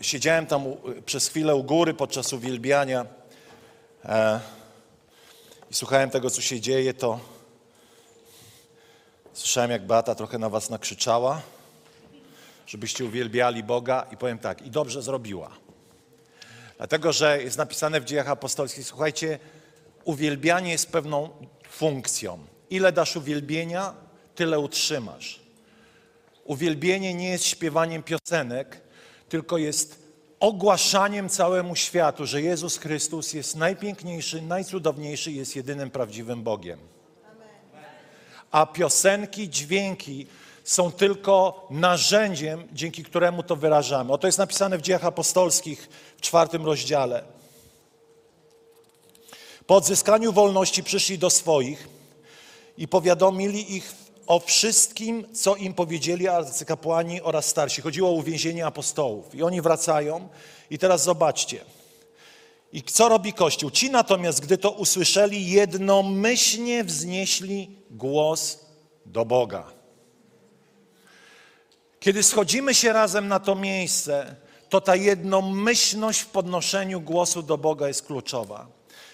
[0.00, 0.64] siedziałem tam
[1.06, 3.06] przez chwilę u góry podczas uwielbiania
[4.04, 4.40] e,
[5.70, 7.20] i słuchałem tego, co się dzieje, to
[9.32, 11.42] słyszałem, jak Beata trochę na was nakrzyczała,
[12.66, 15.50] żebyście uwielbiali Boga i powiem tak, i dobrze zrobiła.
[16.76, 19.38] Dlatego, że jest napisane w dziejach apostolskich, słuchajcie,
[20.04, 21.28] uwielbianie jest pewną
[21.70, 22.38] funkcją.
[22.70, 23.94] Ile dasz uwielbienia,
[24.34, 25.40] tyle utrzymasz.
[26.44, 28.87] Uwielbienie nie jest śpiewaniem piosenek,
[29.28, 29.98] tylko jest
[30.40, 36.78] ogłaszaniem całemu światu, że Jezus Chrystus jest najpiękniejszy, najcudowniejszy jest jedynym prawdziwym Bogiem.
[38.50, 40.26] A piosenki, dźwięki
[40.64, 44.12] są tylko narzędziem, dzięki któremu to wyrażamy.
[44.12, 47.24] Oto jest napisane w Dziejach Apostolskich w czwartym rozdziale.
[49.66, 51.88] Po odzyskaniu wolności przyszli do swoich
[52.78, 53.92] i powiadomili ich
[54.28, 57.82] o wszystkim, co im powiedzieli arcykapłani oraz starsi.
[57.82, 59.34] Chodziło o uwięzienie apostołów.
[59.34, 60.28] I oni wracają.
[60.70, 61.64] I teraz zobaczcie.
[62.72, 63.70] I co robi Kościół?
[63.70, 68.58] Ci natomiast, gdy to usłyszeli, jednomyślnie wznieśli głos
[69.06, 69.72] do Boga.
[72.00, 74.36] Kiedy schodzimy się razem na to miejsce,
[74.68, 78.66] to ta jednomyślność w podnoszeniu głosu do Boga jest kluczowa.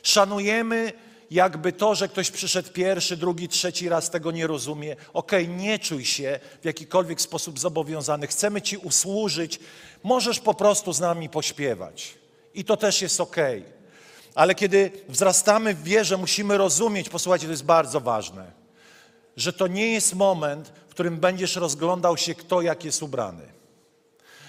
[0.03, 0.92] Szanujemy
[1.30, 4.97] jakby to, że ktoś przyszedł pierwszy, drugi, trzeci raz tego nie rozumie.
[5.12, 8.27] Okej, okay, nie czuj się w jakikolwiek sposób zobowiązany.
[8.27, 9.61] Chcemy Ci usłużyć.
[10.02, 12.14] Możesz po prostu z nami pośpiewać.
[12.55, 13.61] I to też jest okej.
[13.61, 13.72] Okay.
[14.34, 18.52] Ale kiedy wzrastamy w wierze, musimy rozumieć, posłuchajcie, to jest bardzo ważne,
[19.36, 23.54] że to nie jest moment, w którym będziesz rozglądał się, kto jak jest ubrany.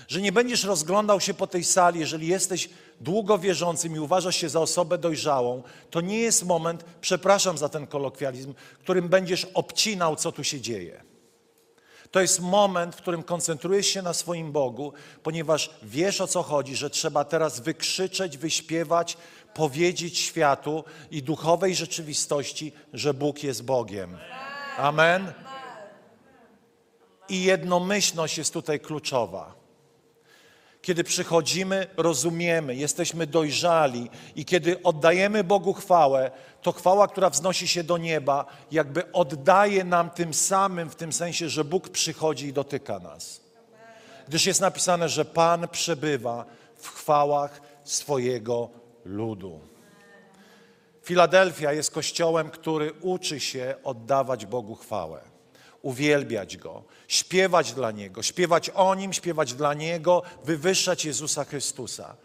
[0.08, 2.70] Że nie będziesz rozglądał się po tej sali, jeżeli jesteś
[3.02, 7.88] długo wierzącym i uważasz się za osobę dojrzałą, to nie jest moment, przepraszam za ten
[7.88, 11.04] kolokwializm, którym będziesz obcinał, co tu się dzieje.
[12.12, 16.76] To jest moment, w którym koncentrujesz się na swoim Bogu, ponieważ wiesz o co chodzi,
[16.76, 19.18] że trzeba teraz wykrzyczeć, wyśpiewać,
[19.54, 24.18] powiedzieć światu i duchowej rzeczywistości, że Bóg jest Bogiem.
[24.78, 25.34] Amen.
[27.30, 29.65] I jednomyślność jest tutaj kluczowa.
[30.86, 36.32] Kiedy przychodzimy, rozumiemy, jesteśmy dojrzali i kiedy oddajemy Bogu chwałę,
[36.62, 41.50] to chwała, która wznosi się do nieba, jakby oddaje nam tym samym, w tym sensie,
[41.50, 43.42] że Bóg przychodzi i dotyka nas.
[44.28, 48.70] Gdyż jest napisane, że Pan przebywa w chwałach swojego
[49.06, 49.60] ludu.
[51.04, 55.35] Filadelfia jest kościołem, który uczy się oddawać Bogu chwałę
[55.86, 62.16] uwielbiać Go, śpiewać dla Niego, śpiewać o Nim, śpiewać dla Niego, wywyższać Jezusa Chrystusa.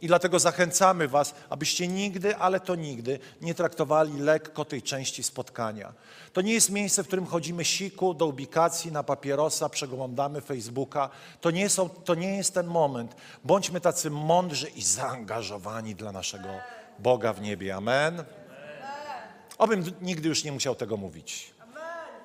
[0.00, 5.92] I dlatego zachęcamy Was, abyście nigdy, ale to nigdy nie traktowali lekko tej części spotkania.
[6.32, 11.10] To nie jest miejsce, w którym chodzimy siku do ubikacji, na papierosa, przeglądamy Facebooka.
[11.40, 13.16] To nie, są, to nie jest ten moment.
[13.44, 16.48] Bądźmy tacy mądrzy i zaangażowani dla naszego
[16.98, 17.76] Boga w niebie.
[17.76, 18.24] Amen.
[19.58, 21.54] Obym nigdy już nie musiał tego mówić.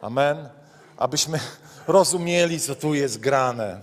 [0.02, 0.63] Amen
[1.04, 1.40] abyśmy
[1.88, 3.82] rozumieli, co tu jest grane.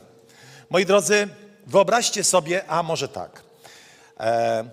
[0.71, 1.29] Moi drodzy,
[1.67, 3.43] wyobraźcie sobie, a może tak.
[4.21, 4.65] E,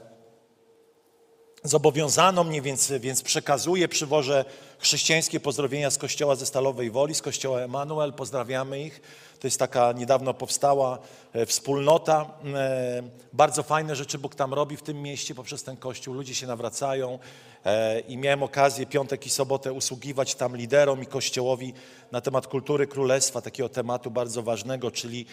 [1.64, 4.46] zobowiązano mnie, więc, więc przekazuję, przywożę
[4.80, 9.02] chrześcijańskie pozdrowienia z kościoła ze Stalowej Woli, z kościoła Emanuel, pozdrawiamy ich.
[9.40, 11.00] To jest taka niedawno powstała
[11.34, 12.26] e, wspólnota.
[12.56, 13.04] E,
[13.34, 16.14] bardzo fajne rzeczy Bóg tam robi w tym mieście poprzez ten kościół.
[16.14, 17.20] Ludzie się nawracają
[17.66, 21.74] e, i miałem okazję piątek i sobotę usługiwać tam liderom i kościołowi
[22.12, 25.26] na temat kultury królestwa, takiego tematu bardzo ważnego, czyli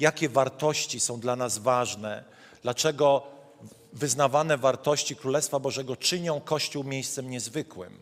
[0.00, 2.24] jakie wartości są dla nas ważne,
[2.62, 3.22] dlaczego
[3.92, 8.00] wyznawane wartości Królestwa Bożego czynią Kościół miejscem niezwykłym.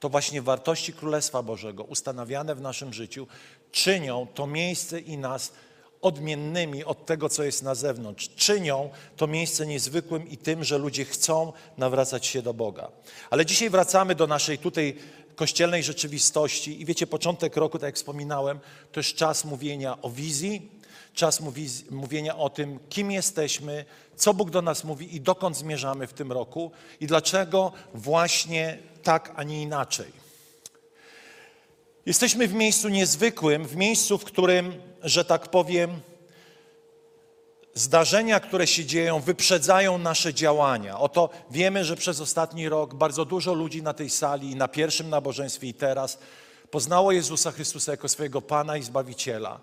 [0.00, 3.26] To właśnie wartości Królestwa Bożego ustanawiane w naszym życiu
[3.72, 5.52] czynią to miejsce i nas
[6.02, 8.30] odmiennymi od tego, co jest na zewnątrz.
[8.36, 12.88] Czynią to miejsce niezwykłym i tym, że ludzie chcą nawracać się do Boga.
[13.30, 14.96] Ale dzisiaj wracamy do naszej tutaj
[15.36, 18.60] kościelnej rzeczywistości i wiecie, początek roku, tak jak wspominałem,
[18.92, 20.70] to jest czas mówienia o wizji,
[21.14, 23.84] czas mówi, mówienia o tym, kim jesteśmy,
[24.16, 26.70] co Bóg do nas mówi i dokąd zmierzamy w tym roku
[27.00, 30.21] i dlaczego właśnie tak, a nie inaczej.
[32.06, 36.00] Jesteśmy w miejscu niezwykłym, w miejscu, w którym, że tak powiem,
[37.74, 40.98] zdarzenia, które się dzieją, wyprzedzają nasze działania.
[40.98, 45.68] Oto wiemy, że przez ostatni rok bardzo dużo ludzi na tej sali na pierwszym nabożeństwie
[45.68, 46.18] i teraz
[46.70, 49.60] poznało Jezusa Chrystusa jako swojego Pana i Zbawiciela.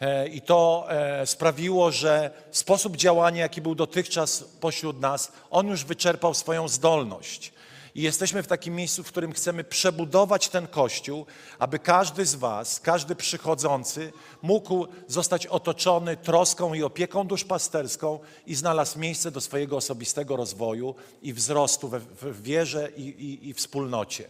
[0.00, 5.84] E, I to e, sprawiło, że sposób działania, jaki był dotychczas pośród nas, on już
[5.84, 7.52] wyczerpał swoją zdolność.
[7.94, 11.26] I jesteśmy w takim miejscu, w którym chcemy przebudować ten kościół,
[11.58, 18.98] aby każdy z Was, każdy przychodzący mógł zostać otoczony troską i opieką duszpasterską i znalazł
[18.98, 24.28] miejsce do swojego osobistego rozwoju i wzrostu w, w wierze i, i, i wspólnocie.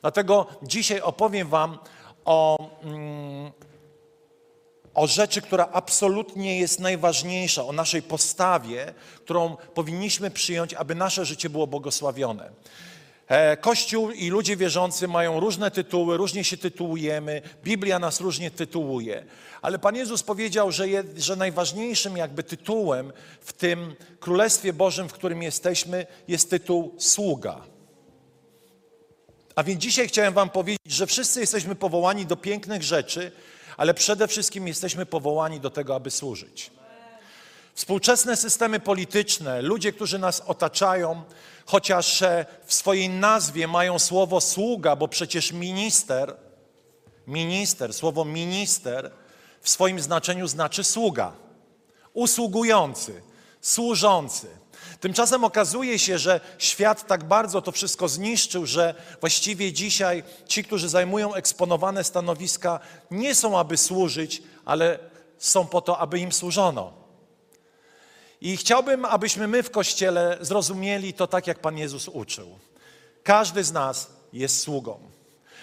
[0.00, 1.78] Dlatego dzisiaj opowiem Wam
[2.24, 2.58] o.
[2.82, 3.52] Mm,
[4.94, 11.50] o rzeczy, która absolutnie jest najważniejsza, o naszej postawie, którą powinniśmy przyjąć, aby nasze życie
[11.50, 12.50] było błogosławione.
[13.30, 19.24] E, Kościół i ludzie wierzący mają różne tytuły, różnie się tytułujemy, Biblia nas różnie tytułuje,
[19.62, 25.12] ale Pan Jezus powiedział, że, je, że najważniejszym jakby tytułem w tym Królestwie Bożym, w
[25.12, 27.60] którym jesteśmy, jest tytuł sługa.
[29.54, 33.32] A więc dzisiaj chciałem Wam powiedzieć, że wszyscy jesteśmy powołani do pięknych rzeczy,
[33.76, 36.70] ale przede wszystkim jesteśmy powołani do tego, aby służyć.
[37.74, 41.22] Współczesne systemy polityczne, ludzie, którzy nas otaczają,
[41.66, 46.36] chociaż e, w swojej nazwie mają słowo sługa, bo przecież minister,
[47.26, 49.10] minister, słowo minister
[49.60, 51.32] w swoim znaczeniu znaczy sługa,
[52.14, 53.22] usługujący,
[53.60, 54.48] służący.
[55.00, 60.88] Tymczasem okazuje się, że świat tak bardzo to wszystko zniszczył, że właściwie dzisiaj ci, którzy
[60.88, 62.80] zajmują eksponowane stanowiska,
[63.10, 64.98] nie są, aby służyć, ale
[65.38, 66.99] są po to, aby im służono.
[68.40, 72.58] I chciałbym, abyśmy my w Kościele zrozumieli to tak, jak Pan Jezus uczył.
[73.22, 75.00] Każdy z nas jest sługą.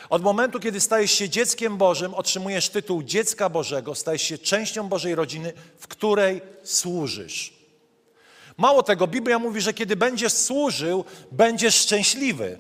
[0.10, 5.16] Od momentu, kiedy stajesz się dzieckiem Bożym, otrzymujesz tytuł dziecka Bożego, stajesz się częścią Bożej
[5.16, 7.54] rodziny, w której służysz.
[8.58, 12.60] Mało tego, Biblia mówi, że kiedy będziesz służył, będziesz szczęśliwy.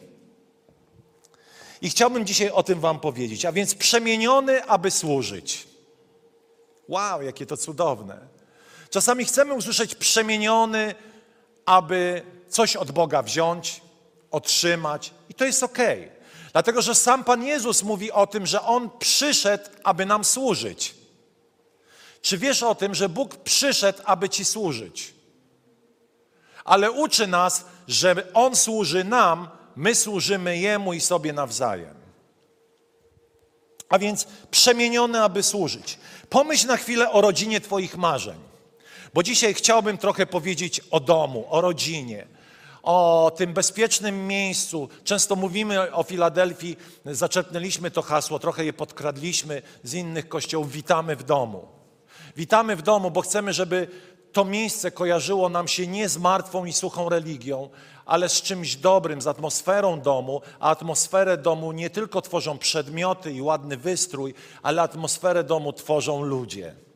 [1.82, 3.46] I chciałbym dzisiaj o tym Wam powiedzieć.
[3.46, 5.68] A więc przemieniony, aby służyć.
[6.88, 8.37] Wow, jakie to cudowne.
[8.90, 10.96] Czasami chcemy usłyszeć przemieniony,
[11.66, 13.82] aby coś od Boga wziąć,
[14.32, 15.78] otrzymać, i to jest ok.
[16.52, 20.96] Dlatego, że sam Pan Jezus mówi o tym, że On przyszedł, aby nam służyć.
[22.22, 25.14] Czy wiesz o tym, że Bóg przyszedł, aby Ci służyć?
[26.66, 31.96] Ale uczy nas, że On służy nam, my służymy Jemu i sobie nawzajem.
[33.90, 36.00] A więc przemieniony, aby służyć.
[36.30, 38.47] Pomyśl na chwilę o rodzinie Twoich marzeń.
[39.14, 42.28] Bo dzisiaj chciałbym trochę powiedzieć o domu, o rodzinie,
[42.84, 44.90] o tym bezpiecznym miejscu.
[45.04, 50.72] Często mówimy o Filadelfii, zaczerpnęliśmy to hasło, trochę je podkradliśmy z innych kościołów.
[50.72, 51.68] Witamy w domu.
[52.38, 53.88] Witamy w domu, bo chcemy, żeby
[54.34, 57.70] to miejsce kojarzyło nam się nie z martwą i suchą religią,
[58.06, 63.42] ale z czymś dobrym, z atmosferą domu, a atmosferę domu nie tylko tworzą przedmioty i
[63.42, 64.34] ładny wystrój,
[64.64, 66.87] ale atmosferę domu tworzą ludzie.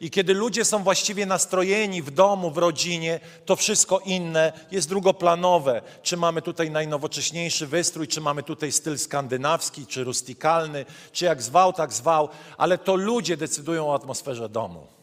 [0.00, 5.82] I kiedy ludzie są właściwie nastrojeni w domu, w rodzinie, to wszystko inne jest drugoplanowe.
[6.02, 11.72] Czy mamy tutaj najnowocześniejszy wystrój, czy mamy tutaj styl skandynawski, czy rustikalny, czy jak zwał,
[11.72, 12.28] tak zwał,
[12.58, 14.95] ale to ludzie decydują o atmosferze domu.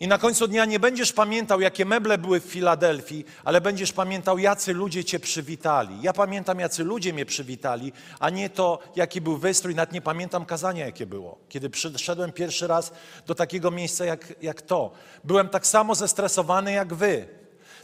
[0.00, 4.38] I na końcu dnia nie będziesz pamiętał, jakie meble były w Filadelfii, ale będziesz pamiętał,
[4.38, 6.02] jacy ludzie cię przywitali.
[6.02, 9.74] Ja pamiętam, jacy ludzie mnie przywitali, a nie to, jaki był wystrój.
[9.74, 11.38] Nawet nie pamiętam kazania, jakie było.
[11.48, 12.92] Kiedy przyszedłem pierwszy raz
[13.26, 14.92] do takiego miejsca jak, jak to,
[15.24, 17.28] byłem tak samo zestresowany jak wy.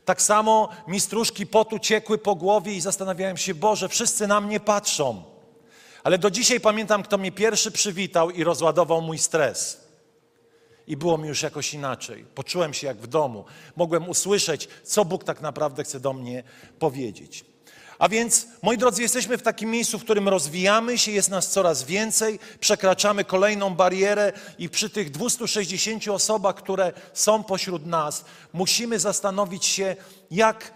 [0.05, 4.61] Tak samo mi stróżki potu ciekły po głowie i zastanawiałem się, Boże, wszyscy na mnie
[4.61, 5.23] patrzą.
[6.05, 9.90] Ale do dzisiaj pamiętam, kto mnie pierwszy przywitał i rozładował mój stres.
[10.91, 12.25] I było mi już jakoś inaczej.
[12.35, 13.45] Poczułem się jak w domu.
[13.77, 16.43] Mogłem usłyszeć, co Bóg tak naprawdę chce do mnie
[16.79, 17.45] powiedzieć.
[17.99, 21.83] A więc, moi drodzy, jesteśmy w takim miejscu, w którym rozwijamy się, jest nas coraz
[21.83, 29.65] więcej, przekraczamy kolejną barierę i przy tych 260 osobach, które są pośród nas, musimy zastanowić
[29.65, 29.97] się,
[30.31, 30.73] jak,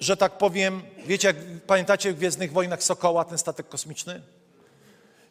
[0.00, 4.22] że tak powiem, wiecie, jak pamiętacie w Gwiezdnych Wojnach Sokoła, ten statek kosmiczny?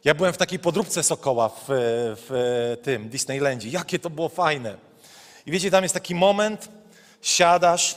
[0.03, 1.65] Ja byłem w takiej podróbce Sokoła w,
[2.27, 3.69] w tym Disneylandzie.
[3.69, 4.77] Jakie to było fajne.
[5.45, 6.69] I wiecie, tam jest taki moment,
[7.21, 7.95] siadasz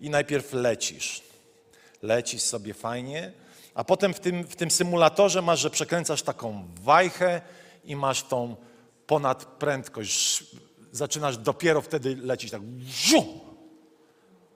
[0.00, 1.22] i najpierw lecisz.
[2.02, 3.32] Lecisz sobie fajnie,
[3.74, 7.40] a potem w tym, w tym symulatorze masz, że przekręcasz taką wajchę
[7.84, 8.56] i masz tą
[9.06, 10.44] ponadprędkość.
[10.92, 12.62] Zaczynasz dopiero wtedy lecieć tak.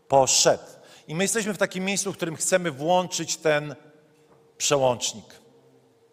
[0.09, 0.65] Poszedł.
[1.09, 3.75] I my jesteśmy w takim miejscu, w którym chcemy włączyć ten
[4.59, 5.40] przełącznik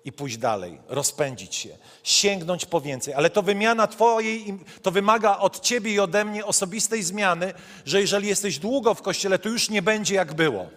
[0.07, 1.69] i pójść dalej, rozpędzić się,
[2.03, 3.13] sięgnąć po więcej.
[3.13, 7.53] Ale to wymiana Twojej, to wymaga od Ciebie i ode mnie osobistej zmiany,
[7.85, 10.69] że jeżeli jesteś długo w kościele, to już nie będzie jak było.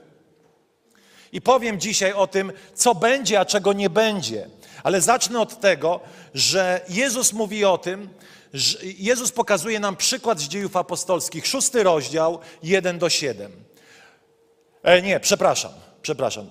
[1.32, 4.48] I powiem dzisiaj o tym, co będzie, a czego nie będzie.
[4.82, 6.00] Ale zacznę od tego,
[6.34, 8.08] że Jezus mówi o tym,
[8.54, 13.52] że Jezus pokazuje nam przykład z dziejów apostolskich, szósty rozdział, 1 do 7.
[14.82, 15.72] E, nie, przepraszam,
[16.02, 16.50] przepraszam.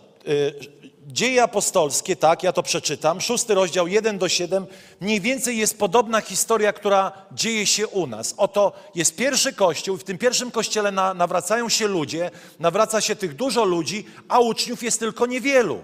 [1.11, 4.67] Dzieje apostolskie, tak, ja to przeczytam, szósty rozdział 1 do 7,
[5.01, 8.33] mniej więcej jest podobna historia, która dzieje się u nas.
[8.37, 13.35] Oto jest pierwszy kościół, w tym pierwszym kościele na, nawracają się ludzie, nawraca się tych
[13.35, 15.83] dużo ludzi, a uczniów jest tylko niewielu.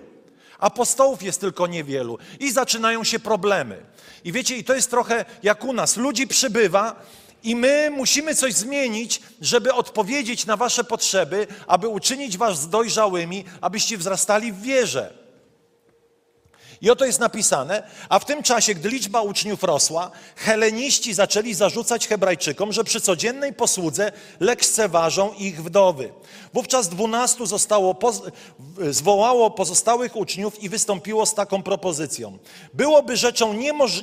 [0.60, 3.86] Apostołów jest tylko niewielu i zaczynają się problemy.
[4.24, 5.98] I wiecie, i to jest trochę jak u nas.
[5.98, 6.96] Ludzi przybywa,
[7.46, 13.98] i my musimy coś zmienić, żeby odpowiedzieć na Wasze potrzeby, aby uczynić Was dojrzałymi, abyście
[13.98, 15.25] wzrastali w wierze.
[16.82, 22.08] I oto jest napisane, a w tym czasie, gdy liczba uczniów rosła, heleniści zaczęli zarzucać
[22.08, 26.14] Hebrajczykom, że przy codziennej posłudze lekceważą ich wdowy.
[26.54, 27.96] Wówczas dwunastu zostało,
[28.90, 32.38] zwołało pozostałych uczniów i wystąpiło z taką propozycją.
[32.74, 33.54] Byłoby rzeczą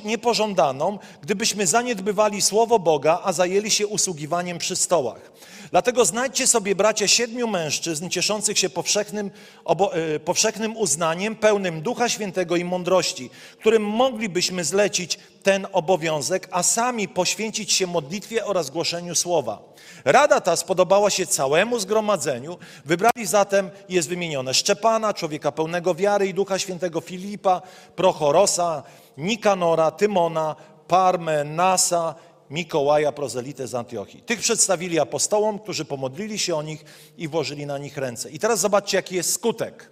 [0.03, 5.31] niepożądaną, gdybyśmy zaniedbywali słowo Boga, a zajęli się usługiwaniem przy stołach.
[5.73, 9.31] Dlatego znajdźcie sobie, bracia, siedmiu mężczyzn cieszących się powszechnym,
[9.65, 16.63] obo, e, powszechnym uznaniem, pełnym Ducha Świętego i mądrości, którym moglibyśmy zlecić ten obowiązek, a
[16.63, 19.61] sami poświęcić się modlitwie oraz głoszeniu słowa.
[20.05, 22.57] Rada ta spodobała się całemu zgromadzeniu.
[22.85, 27.61] Wybrali zatem, jest wymienione, Szczepana, człowieka pełnego wiary i Ducha Świętego Filipa,
[27.95, 28.83] Prochorosa,
[29.17, 30.55] Nikanora, Tymona,
[30.87, 32.15] Parmę, Nasa
[32.53, 34.21] Mikołaja, prozelitę z Antiochii.
[34.21, 36.85] Tych przedstawili apostołom, którzy pomodlili się o nich
[37.17, 38.29] i włożyli na nich ręce.
[38.29, 39.89] I teraz zobaczcie, jaki jest skutek.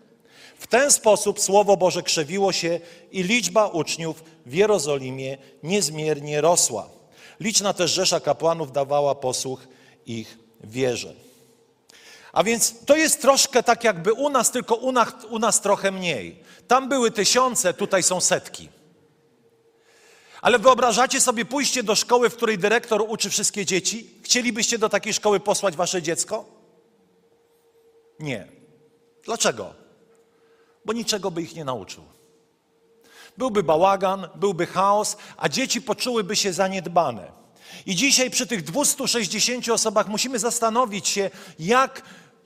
[0.58, 2.80] W ten sposób Słowo Boże krzewiło się
[3.12, 6.90] i liczba uczniów w Jerozolimie niezmiernie rosła.
[7.40, 9.68] Liczna też rzesza kapłanów dawała posłuch
[10.06, 11.14] ich wierze.
[12.34, 15.92] A więc to jest troszkę tak jakby u nas, tylko u nas, u nas trochę
[15.92, 16.44] mniej.
[16.68, 18.70] Tam były tysiące, tutaj są setki.
[20.42, 24.10] Ale wyobrażacie sobie pójście do szkoły, w której dyrektor uczy wszystkie dzieci?
[24.24, 26.46] Chcielibyście do takiej szkoły posłać wasze dziecko?
[28.20, 28.48] Nie.
[29.24, 29.74] Dlaczego?
[30.86, 32.04] Bo niczego by ich nie nauczył.
[33.38, 37.32] Byłby bałagan, byłby chaos, a dzieci poczułyby się zaniedbane.
[37.86, 41.30] I dzisiaj przy tych 260 osobach musimy zastanowić się,
[41.60, 42.02] jak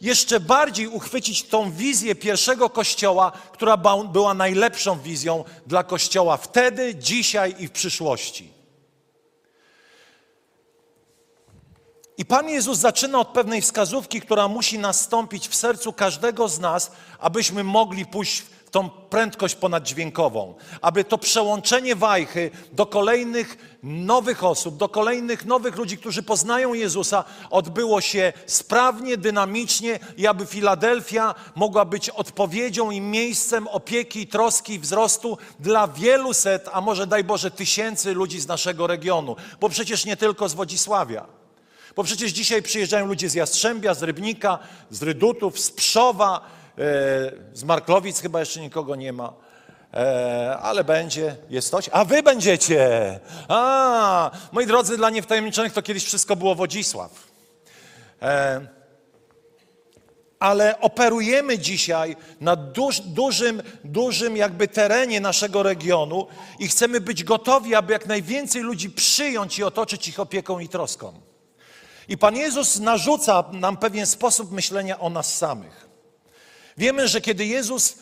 [0.06, 3.78] jeszcze bardziej uchwycić tą wizję pierwszego kościoła, która
[4.12, 8.56] była najlepszą wizją dla kościoła wtedy, dzisiaj i w przyszłości.
[12.18, 16.92] I Pan Jezus zaczyna od pewnej wskazówki, która musi nastąpić w sercu każdego z nas,
[17.20, 18.44] abyśmy mogli pójść
[18.75, 25.98] tą prędkość ponaddźwiękową, aby to przełączenie wajchy do kolejnych nowych osób, do kolejnych nowych ludzi,
[25.98, 33.67] którzy poznają Jezusa, odbyło się sprawnie, dynamicznie i aby Filadelfia mogła być odpowiedzią i miejscem
[33.67, 38.88] opieki, troski i wzrostu dla wielu set, a może daj Boże tysięcy ludzi z naszego
[38.88, 41.25] regionu, bo przecież nie tylko z Wodzisławia.
[41.96, 46.65] Bo przecież dzisiaj przyjeżdżają ludzie z Jastrzębia, z Rybnika, z Rydutów, z Pszowa, E,
[47.53, 49.34] z Marklowic chyba jeszcze nikogo nie ma.
[49.96, 51.89] E, ale będzie, jest coś.
[51.91, 53.20] A wy będziecie!
[53.48, 57.12] A, moi drodzy, dla niewtajemniczonych to kiedyś wszystko było Wodzisław.
[58.22, 58.67] E,
[60.39, 66.27] ale operujemy dzisiaj na duż, dużym, dużym jakby terenie naszego regionu
[66.60, 71.13] i chcemy być gotowi, aby jak najwięcej ludzi przyjąć i otoczyć ich opieką i troską.
[72.08, 75.95] I Pan Jezus narzuca nam pewien sposób myślenia o nas samych.
[76.77, 77.96] Wiemy, że kiedy Jezus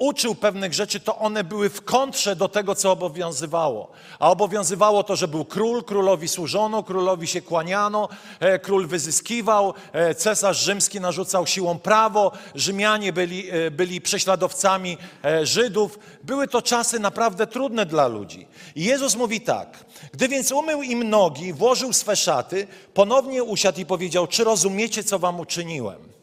[0.00, 3.90] uczył pewnych rzeczy, to one były w kontrze do tego, co obowiązywało.
[4.18, 8.08] A obowiązywało to, że był król, królowi służono, królowi się kłaniano,
[8.40, 14.98] e, król wyzyskiwał, e, cesarz rzymski narzucał siłą prawo, Rzymianie byli, e, byli prześladowcami
[15.42, 15.98] Żydów.
[16.22, 18.46] Były to czasy naprawdę trudne dla ludzi.
[18.74, 23.86] I Jezus mówi tak, gdy więc umył im nogi, włożył swe szaty, ponownie usiadł i
[23.86, 26.19] powiedział, czy rozumiecie, co wam uczyniłem?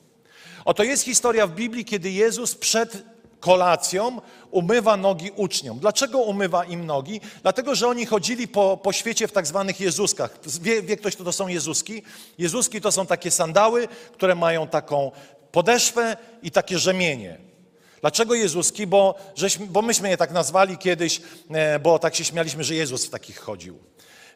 [0.68, 3.04] Oto jest historia w Biblii, kiedy Jezus przed
[3.40, 4.22] kolacją
[4.52, 5.80] umywa nogi uczniom.
[5.80, 7.22] Dlaczego umywa im nogi?
[7.42, 10.40] Dlatego, że oni chodzili po, po świecie w tak zwanych Jezuskach.
[10.62, 12.04] Wie, wie ktoś, co to są Jezuski?
[12.38, 15.12] Jezuski to są takie sandały, które mają taką
[15.52, 17.38] podeszwę i takie rzemienie.
[18.02, 18.88] Dlaczego Jezuski?
[18.88, 23.06] Bo, żeśmy, bo myśmy je tak nazwali kiedyś, e, bo tak się śmialiśmy, że Jezus
[23.06, 23.80] w takich chodził.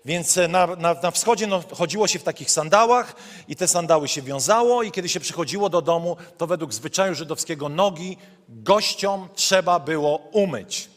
[0.05, 3.15] Więc e, na, na, na wschodzie no, chodziło się w takich sandałach
[3.47, 7.69] i te sandały się wiązało i kiedy się przychodziło do domu, to według zwyczaju żydowskiego
[7.69, 8.17] nogi
[8.49, 10.89] gościom trzeba było umyć.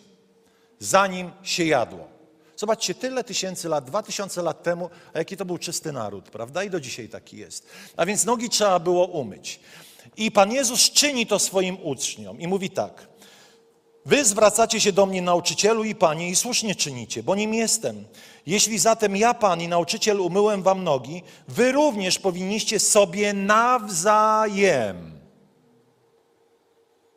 [0.79, 2.15] zanim się jadło.
[2.57, 6.65] Zobaczcie, tyle tysięcy lat, dwa tysiące lat temu, a jaki to był czysty naród, prawda?
[6.65, 7.67] I do dzisiaj taki jest.
[7.97, 9.61] A więc nogi trzeba było umyć.
[10.17, 13.09] I Pan Jezus czyni to swoim uczniom i mówi tak.
[14.07, 18.05] Wy zwracacie się do mnie, nauczycielu i panie, i słusznie czynicie, bo nim jestem.
[18.47, 25.21] Jeśli zatem ja, pan i nauczyciel, umyłem wam nogi, wy również powinniście sobie nawzajem,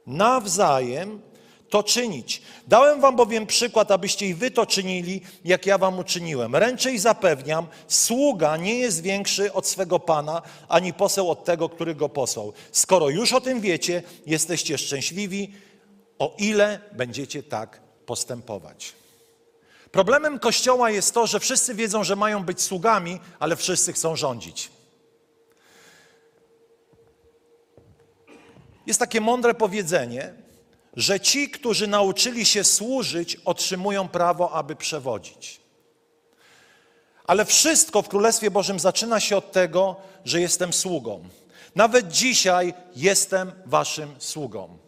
[0.05, 1.21] nawzajem
[1.69, 2.41] to czynić.
[2.67, 6.55] Dałem wam bowiem przykład, abyście i wy to czynili, jak ja wam uczyniłem.
[6.55, 11.95] Ręczę i zapewniam, sługa nie jest większy od swego pana, ani poseł od tego, który
[11.95, 12.53] go posłał.
[12.71, 15.51] Skoro już o tym wiecie, jesteście szczęśliwi,
[16.19, 18.93] o ile będziecie tak postępować.
[19.91, 24.71] Problemem Kościoła jest to, że wszyscy wiedzą, że mają być sługami, ale wszyscy chcą rządzić.
[28.85, 30.33] Jest takie mądre powiedzenie,
[30.93, 35.59] że ci, którzy nauczyli się służyć, otrzymują prawo, aby przewodzić.
[37.27, 39.95] Ale wszystko w Królestwie Bożym zaczyna się od tego,
[40.25, 41.29] że jestem sługą.
[41.75, 44.86] Nawet dzisiaj jestem waszym sługą.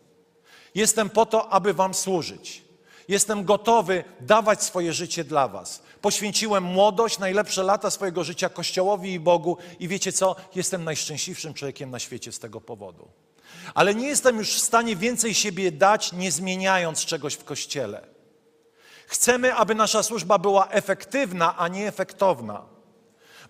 [0.80, 2.64] Jestem po to, aby Wam służyć.
[3.08, 5.82] Jestem gotowy dawać swoje życie dla Was.
[6.02, 10.36] Poświęciłem młodość, najlepsze lata swojego życia Kościołowi i Bogu, i wiecie co?
[10.56, 13.08] Jestem najszczęśliwszym człowiekiem na świecie z tego powodu.
[13.74, 18.08] Ale nie jestem już w stanie więcej siebie dać, nie zmieniając czegoś w Kościele.
[19.08, 22.79] Chcemy, aby nasza służba była efektywna, a nie efektowna.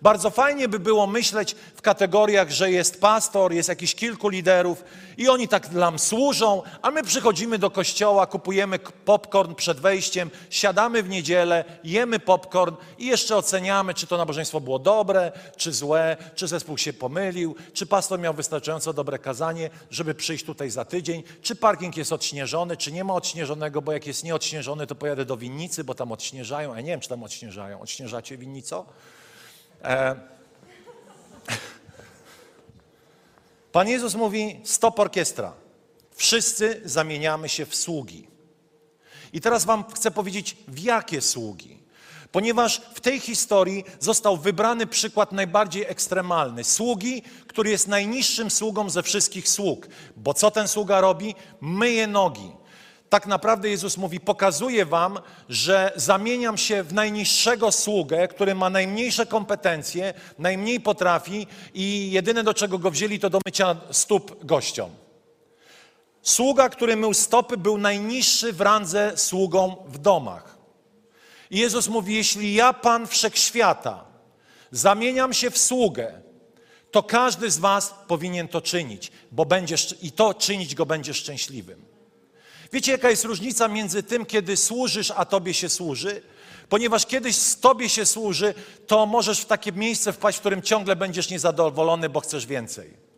[0.02, 4.84] Bardzo fajnie by było myśleć w kategoriach, że jest pastor, jest jakiś kilku liderów
[5.16, 11.02] i oni tak nam służą, a my przychodzimy do kościoła, kupujemy popcorn przed wejściem, siadamy
[11.02, 16.48] w niedzielę, jemy popcorn i jeszcze oceniamy, czy to nabożeństwo było dobre, czy złe, czy
[16.48, 21.56] zespół się pomylił, czy pastor miał wystarczająco dobre kazanie, żeby przyjść tutaj za tydzień, czy
[21.56, 25.84] parking jest odśnieżony, czy nie ma odśnieżonego, bo jak jest nieodśnieżony, to pojadę do winnicy,
[25.84, 26.74] bo tam odśnieżają.
[26.74, 27.80] Ja nie wiem, czy tam odśnieżają.
[27.80, 28.86] Odśnieżacie winnico?
[29.84, 30.16] E,
[33.72, 35.52] Pan Jezus mówi: stop orkiestra.
[36.14, 38.28] Wszyscy zamieniamy się w sługi.
[39.32, 41.80] I teraz Wam chcę powiedzieć, w jakie sługi.
[42.32, 46.64] Ponieważ w tej historii został wybrany przykład najbardziej ekstremalny.
[46.64, 49.88] Sługi, który jest najniższym sługą ze wszystkich sług.
[50.16, 51.34] Bo co ten sługa robi?
[51.60, 52.59] Myje nogi
[53.10, 55.18] tak naprawdę Jezus mówi: Pokazuję wam,
[55.48, 62.54] że zamieniam się w najniższego sługę, który ma najmniejsze kompetencje, najmniej potrafi i jedyne do
[62.54, 64.90] czego go wzięli to do mycia stóp gościom.
[66.22, 70.58] Sługa, który mył stopy, był najniższy w randze sługą w domach.
[71.50, 74.04] I Jezus mówi: Jeśli ja, Pan Wszechświata,
[74.70, 76.22] zamieniam się w sługę,
[76.90, 81.89] to każdy z Was powinien to czynić, bo będzie, i to czynić go będzie szczęśliwym.
[82.72, 86.22] Wiecie, jaka jest różnica między tym, kiedy służysz, a tobie się służy?
[86.68, 88.54] Ponieważ kiedyś z tobie się służy,
[88.86, 93.10] to możesz w takie miejsce wpaść, w którym ciągle będziesz niezadowolony, bo chcesz więcej.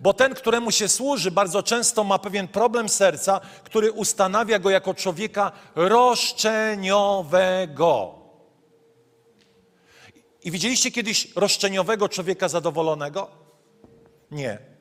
[0.00, 4.94] Bo ten, któremu się służy, bardzo często ma pewien problem serca, który ustanawia go jako
[4.94, 8.14] człowieka roszczeniowego.
[10.42, 13.30] I widzieliście kiedyś roszczeniowego człowieka zadowolonego?
[14.30, 14.75] Nie.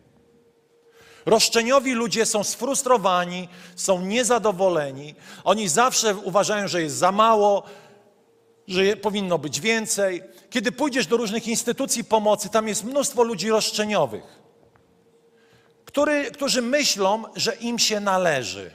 [1.25, 5.15] Roszczeniowi ludzie są sfrustrowani, są niezadowoleni.
[5.43, 7.63] Oni zawsze uważają, że jest za mało,
[8.67, 10.23] że powinno być więcej.
[10.49, 14.23] Kiedy pójdziesz do różnych instytucji pomocy, tam jest mnóstwo ludzi roszczeniowych,
[15.85, 18.71] który, którzy myślą, że im się należy,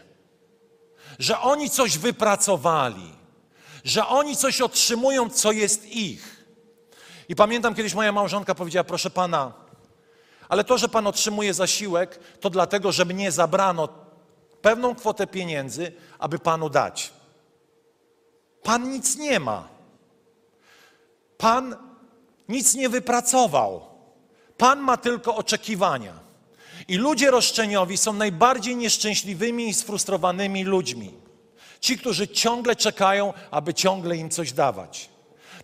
[1.18, 3.14] że oni coś wypracowali,
[3.84, 6.46] że oni coś otrzymują, co jest ich.
[7.28, 9.59] I pamiętam kiedyś moja małżonka powiedziała: Proszę pana,
[10.50, 13.88] ale to, że Pan otrzymuje zasiłek, to dlatego, że mnie zabrano
[14.62, 17.12] pewną kwotę pieniędzy, aby Panu dać.
[18.62, 19.68] Pan nic nie ma.
[21.38, 21.76] Pan
[22.48, 23.80] nic nie wypracował.
[24.56, 26.14] Pan ma tylko oczekiwania.
[26.88, 31.14] I ludzie roszczeniowi są najbardziej nieszczęśliwymi i sfrustrowanymi ludźmi.
[31.80, 35.08] Ci, którzy ciągle czekają, aby ciągle im coś dawać.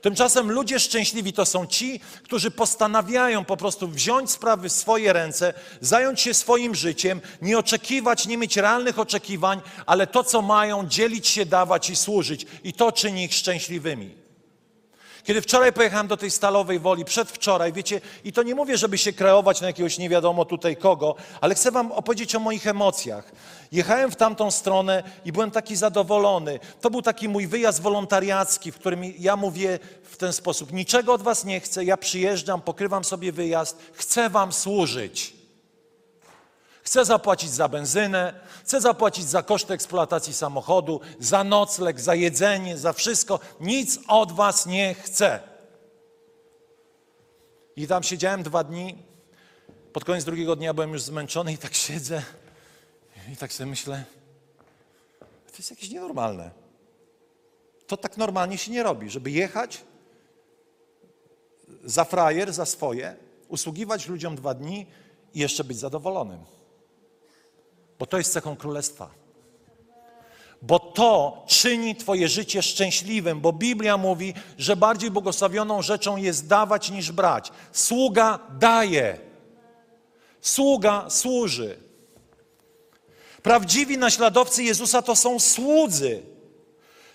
[0.06, 5.54] Tymczasem ludzie szczęśliwi to są ci, którzy postanawiają po prostu wziąć sprawy w swoje ręce,
[5.80, 11.28] zająć się swoim życiem, nie oczekiwać, nie mieć realnych oczekiwań, ale to, co mają, dzielić
[11.28, 12.46] się, dawać i służyć.
[12.64, 14.25] I to czyni ich szczęśliwymi.
[15.26, 19.12] Kiedy wczoraj pojechałem do tej stalowej woli, przedwczoraj, wiecie, i to nie mówię, żeby się
[19.12, 23.32] kreować na jakiegoś nie wiadomo tutaj kogo, ale chcę Wam opowiedzieć o moich emocjach.
[23.72, 26.60] Jechałem w tamtą stronę i byłem taki zadowolony.
[26.80, 31.22] To był taki mój wyjazd wolontariacki, w którym ja mówię w ten sposób: niczego od
[31.22, 35.35] Was nie chcę, ja przyjeżdżam, pokrywam sobie wyjazd, chcę Wam służyć.
[36.86, 42.92] Chcę zapłacić za benzynę, chcę zapłacić za koszty eksploatacji samochodu, za nocleg, za jedzenie, za
[42.92, 43.40] wszystko.
[43.60, 45.40] Nic od was nie chcę.
[47.76, 48.98] I tam siedziałem dwa dni.
[49.92, 52.22] Pod koniec drugiego dnia byłem już zmęczony i tak siedzę
[53.32, 54.04] i tak sobie myślę,
[55.46, 56.50] to jest jakieś nienormalne.
[57.86, 59.84] To tak normalnie się nie robi, żeby jechać
[61.84, 63.16] za frajer, za swoje,
[63.48, 64.86] usługiwać ludziom dwa dni
[65.34, 66.55] i jeszcze być zadowolonym.
[67.98, 69.10] Bo to jest cechą królestwa.
[70.62, 76.90] Bo to czyni Twoje życie szczęśliwym, bo Biblia mówi, że bardziej błogosławioną rzeczą jest dawać
[76.90, 77.52] niż brać.
[77.72, 79.18] Sługa daje,
[80.40, 81.76] sługa służy.
[83.42, 86.22] Prawdziwi naśladowcy Jezusa to są słudzy.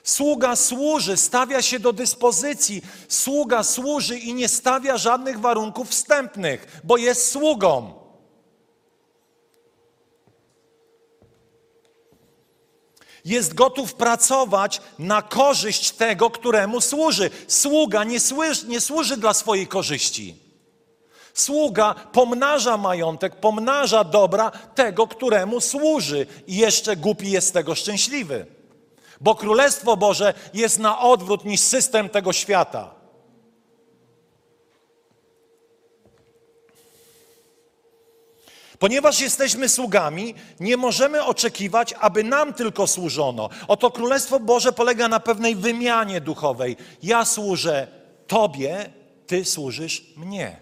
[0.04, 2.82] Sługa służy, stawia się do dyspozycji.
[3.08, 8.01] Sługa służy i nie stawia żadnych warunków wstępnych, bo jest sługą.
[13.26, 17.30] Jest gotów pracować na korzyść tego, któremu służy.
[17.48, 20.36] Sługa nie, służy, nie służy dla swojej korzyści.
[21.34, 26.28] Sługa pomnaża majątek, pomnaża dobra tego, któremu służy.
[26.48, 28.46] I jeszcze głupi jest z tego szczęśliwy.
[29.22, 33.01] Bo Królestwo Boże jest na odwrót niż system tego świata.
[38.82, 43.50] Ponieważ jesteśmy sługami, nie możemy oczekiwać, aby nam tylko służono.
[43.67, 46.78] Oto Królestwo Boże polega na pewnej wymianie duchowej.
[47.04, 47.88] Ja służę
[48.28, 48.89] Tobie,
[49.28, 50.60] Ty służysz mnie.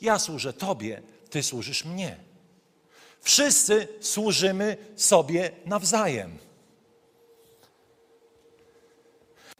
[0.00, 2.16] Ja służę Tobie, Ty służysz mnie.
[3.20, 6.38] Wszyscy służymy sobie nawzajem.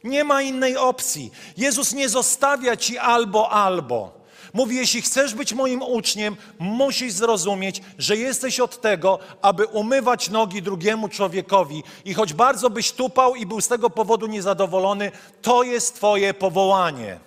[0.03, 1.31] Nie ma innej opcji.
[1.57, 4.22] Jezus nie zostawia ci albo, albo.
[4.53, 10.61] Mówi, jeśli chcesz być moim uczniem, musisz zrozumieć, że jesteś od tego, aby umywać nogi
[10.61, 11.83] drugiemu człowiekowi.
[12.05, 15.11] I choć bardzo byś tupał i był z tego powodu niezadowolony,
[15.41, 17.19] to jest Twoje powołanie.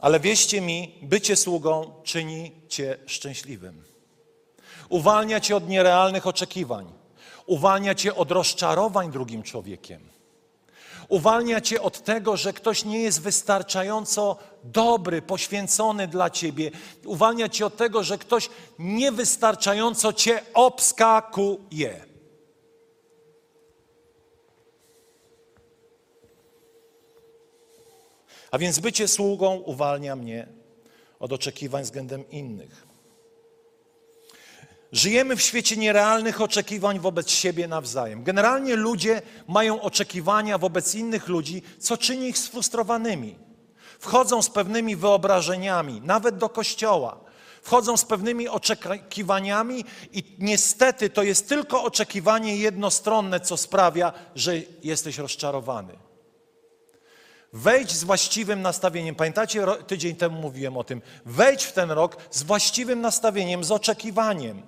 [0.00, 3.84] Ale wierzcie mi, bycie sługą czyni Cię szczęśliwym.
[4.88, 6.92] Uwalnia Cię od nierealnych oczekiwań.
[7.46, 10.19] Uwalnia Cię od rozczarowań drugim człowiekiem.
[11.10, 16.70] Uwalnia Cię od tego, że ktoś nie jest wystarczająco dobry, poświęcony dla Ciebie.
[17.04, 22.04] Uwalnia Cię od tego, że ktoś niewystarczająco Cię obskakuje.
[28.50, 30.46] A więc bycie sługą uwalnia mnie
[31.20, 32.89] od oczekiwań względem innych.
[34.92, 38.24] Żyjemy w świecie nierealnych oczekiwań wobec siebie nawzajem.
[38.24, 43.38] Generalnie ludzie mają oczekiwania wobec innych ludzi, co czyni ich sfrustrowanymi.
[43.98, 47.20] Wchodzą z pewnymi wyobrażeniami, nawet do kościoła.
[47.62, 55.18] Wchodzą z pewnymi oczekiwaniami i niestety to jest tylko oczekiwanie jednostronne, co sprawia, że jesteś
[55.18, 55.98] rozczarowany.
[57.52, 59.14] Wejdź z właściwym nastawieniem.
[59.14, 61.02] Pamiętacie, tydzień temu mówiłem o tym.
[61.26, 64.62] Wejdź w ten rok z właściwym nastawieniem, z oczekiwaniem.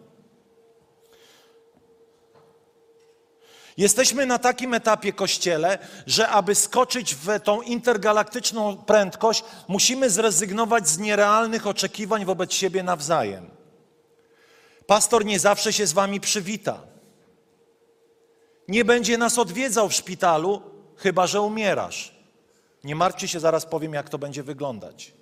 [3.76, 10.98] Jesteśmy na takim etapie kościele, że aby skoczyć w tą intergalaktyczną prędkość, musimy zrezygnować z
[10.98, 13.50] nierealnych oczekiwań wobec siebie nawzajem.
[14.86, 16.80] Pastor nie zawsze się z wami przywita.
[18.68, 20.62] Nie będzie nas odwiedzał w szpitalu,
[20.96, 22.14] chyba że umierasz.
[22.84, 25.12] Nie martwcie się, zaraz powiem, jak to będzie wyglądać.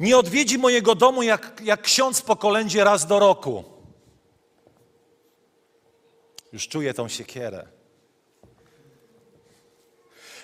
[0.00, 3.64] Nie odwiedzi mojego domu jak, jak ksiądz po kolędzie raz do roku.
[6.52, 7.66] Już czuję tą siekierę.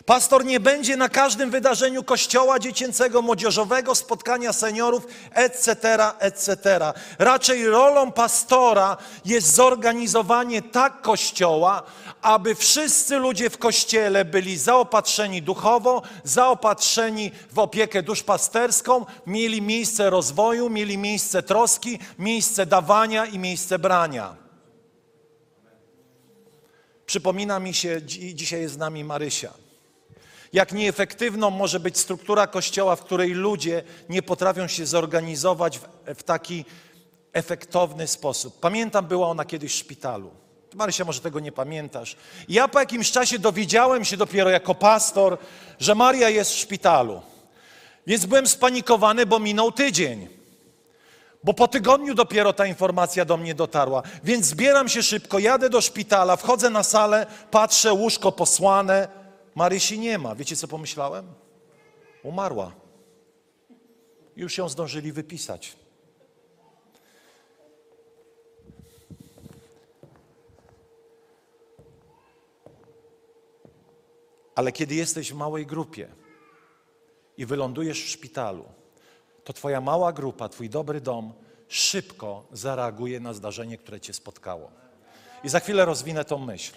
[0.09, 5.77] Pastor nie będzie na każdym wydarzeniu kościoła dziecięcego, młodzieżowego, spotkania seniorów, etc.,
[6.19, 6.81] etc.
[7.19, 11.83] Raczej rolą pastora jest zorganizowanie tak kościoła,
[12.23, 20.71] aby wszyscy ludzie w kościele byli zaopatrzeni duchowo, zaopatrzeni w opiekę duszpasterską, mieli miejsce rozwoju,
[20.71, 24.48] mieli miejsce troski, miejsce dawania i miejsce brania.
[27.09, 28.03] Przypomina mi się,
[28.35, 29.53] dzisiaj jest z nami Marysia.
[30.53, 36.23] Jak nieefektywną może być struktura kościoła, w której ludzie nie potrafią się zorganizować w, w
[36.23, 36.65] taki
[37.33, 38.61] efektowny sposób.
[38.61, 40.31] Pamiętam, była ona kiedyś w szpitalu.
[40.75, 42.17] Marysia, może tego nie pamiętasz.
[42.49, 45.39] Ja po jakimś czasie dowiedziałem się dopiero jako pastor,
[45.79, 47.23] że Maria jest w szpitalu.
[48.07, 50.38] Więc byłem spanikowany, bo minął tydzień.
[51.45, 54.03] Bo po tygodniu dopiero ta informacja do mnie dotarła.
[54.25, 59.09] Więc zbieram się szybko, jadę do szpitala, wchodzę na salę, patrzę, łóżko posłane.
[59.55, 60.35] Marysi nie ma.
[60.35, 61.27] Wiecie, co pomyślałem?
[62.23, 62.73] Umarła.
[64.37, 65.77] Już ją zdążyli wypisać.
[74.55, 76.09] Ale kiedy jesteś w małej grupie
[77.37, 78.65] i wylądujesz w szpitalu,
[79.49, 81.33] to Twoja mała grupa, Twój dobry dom
[81.69, 84.71] szybko zareaguje na zdarzenie, które Cię spotkało.
[85.45, 86.73] I za chwilę rozwinę tą myśl.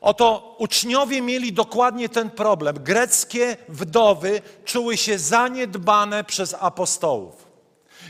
[0.00, 2.82] Oto uczniowie mieli dokładnie ten problem.
[2.82, 7.49] Greckie wdowy czuły się zaniedbane przez apostołów.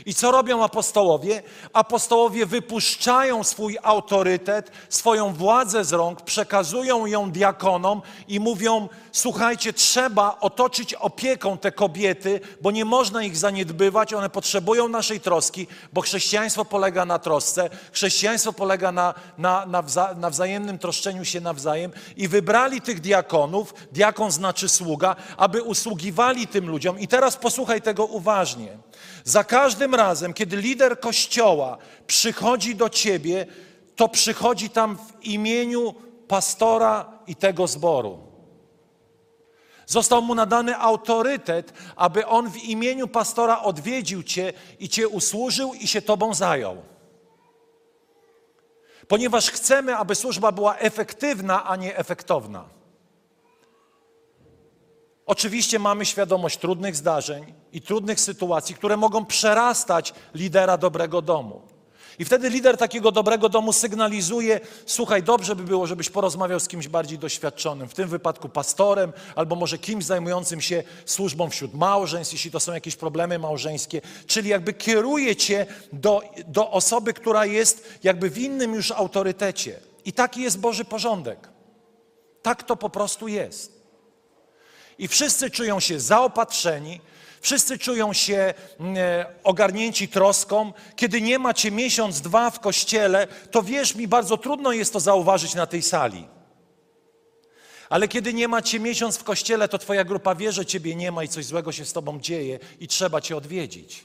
[0.05, 1.43] I co robią apostołowie?
[1.73, 10.37] Apostołowie wypuszczają swój autorytet, swoją władzę z rąk, przekazują ją diakonom i mówią: Słuchajcie, trzeba
[10.39, 16.65] otoczyć opieką te kobiety, bo nie można ich zaniedbywać, one potrzebują naszej troski, bo chrześcijaństwo
[16.65, 21.91] polega na trosce, chrześcijaństwo polega na, na, na, wza, na wzajemnym troszczeniu się nawzajem.
[22.17, 26.99] I wybrali tych diakonów, diakon znaczy sługa, aby usługiwali tym ludziom.
[26.99, 28.77] I teraz posłuchaj tego uważnie.
[29.23, 33.45] Za każdym razem, kiedy lider kościoła przychodzi do ciebie,
[33.95, 35.93] to przychodzi tam w imieniu
[36.27, 38.19] pastora i tego zboru.
[39.85, 45.87] Został mu nadany autorytet, aby on w imieniu pastora odwiedził cię i cię usłużył i
[45.87, 46.77] się tobą zajął.
[49.07, 52.80] Ponieważ chcemy, aby służba była efektywna, a nie efektowna.
[55.31, 61.61] Oczywiście mamy świadomość trudnych zdarzeń i trudnych sytuacji, które mogą przerastać lidera dobrego domu.
[62.19, 66.87] I wtedy lider takiego dobrego domu sygnalizuje: Słuchaj, dobrze by było, żebyś porozmawiał z kimś
[66.87, 72.51] bardziej doświadczonym, w tym wypadku pastorem, albo może kimś zajmującym się służbą wśród małżeństw, jeśli
[72.51, 74.01] to są jakieś problemy małżeńskie.
[74.27, 79.79] Czyli jakby kieruje cię do, do osoby, która jest jakby w innym już autorytecie.
[80.05, 81.49] I taki jest Boży porządek.
[82.41, 83.80] Tak to po prostu jest.
[85.01, 87.01] I wszyscy czują się zaopatrzeni,
[87.41, 90.73] wszyscy czują się mm, e, ogarnięci troską.
[90.95, 95.55] Kiedy nie macie miesiąc, dwa w kościele, to wierz mi, bardzo trudno jest to zauważyć
[95.55, 96.27] na tej sali.
[97.89, 101.23] Ale kiedy nie macie miesiąc w kościele, to Twoja grupa wie, że Ciebie nie ma
[101.23, 104.03] i coś złego się z Tobą dzieje i trzeba Cię odwiedzić.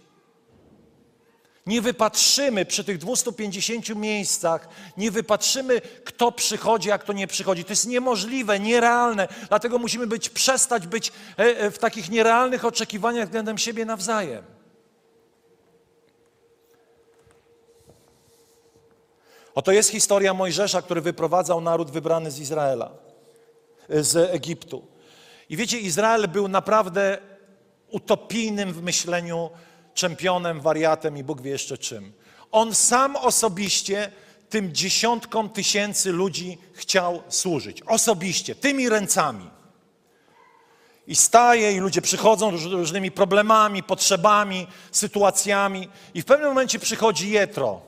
[1.66, 7.64] Nie wypatrzymy przy tych 250 miejscach, nie wypatrzymy, kto przychodzi, a kto nie przychodzi.
[7.64, 9.28] To jest niemożliwe, nierealne.
[9.48, 14.44] Dlatego musimy być, przestać być e, e, w takich nierealnych oczekiwaniach względem siebie nawzajem.
[19.54, 22.90] Oto jest historia Mojżesza, który wyprowadzał naród wybrany z Izraela,
[23.88, 24.86] e, z Egiptu.
[25.48, 27.18] I wiecie, Izrael był naprawdę
[27.90, 29.50] utopijnym w myśleniu
[29.96, 32.12] czempionem, wariatem i Bóg wie jeszcze czym.
[32.52, 34.12] On sam osobiście
[34.48, 37.82] tym dziesiątkom tysięcy ludzi chciał służyć.
[37.82, 39.50] Osobiście, tymi ręcami.
[41.06, 45.88] I staje, i ludzie przychodzą różnymi problemami, potrzebami, sytuacjami.
[46.14, 47.80] I w pewnym momencie przychodzi Jetro,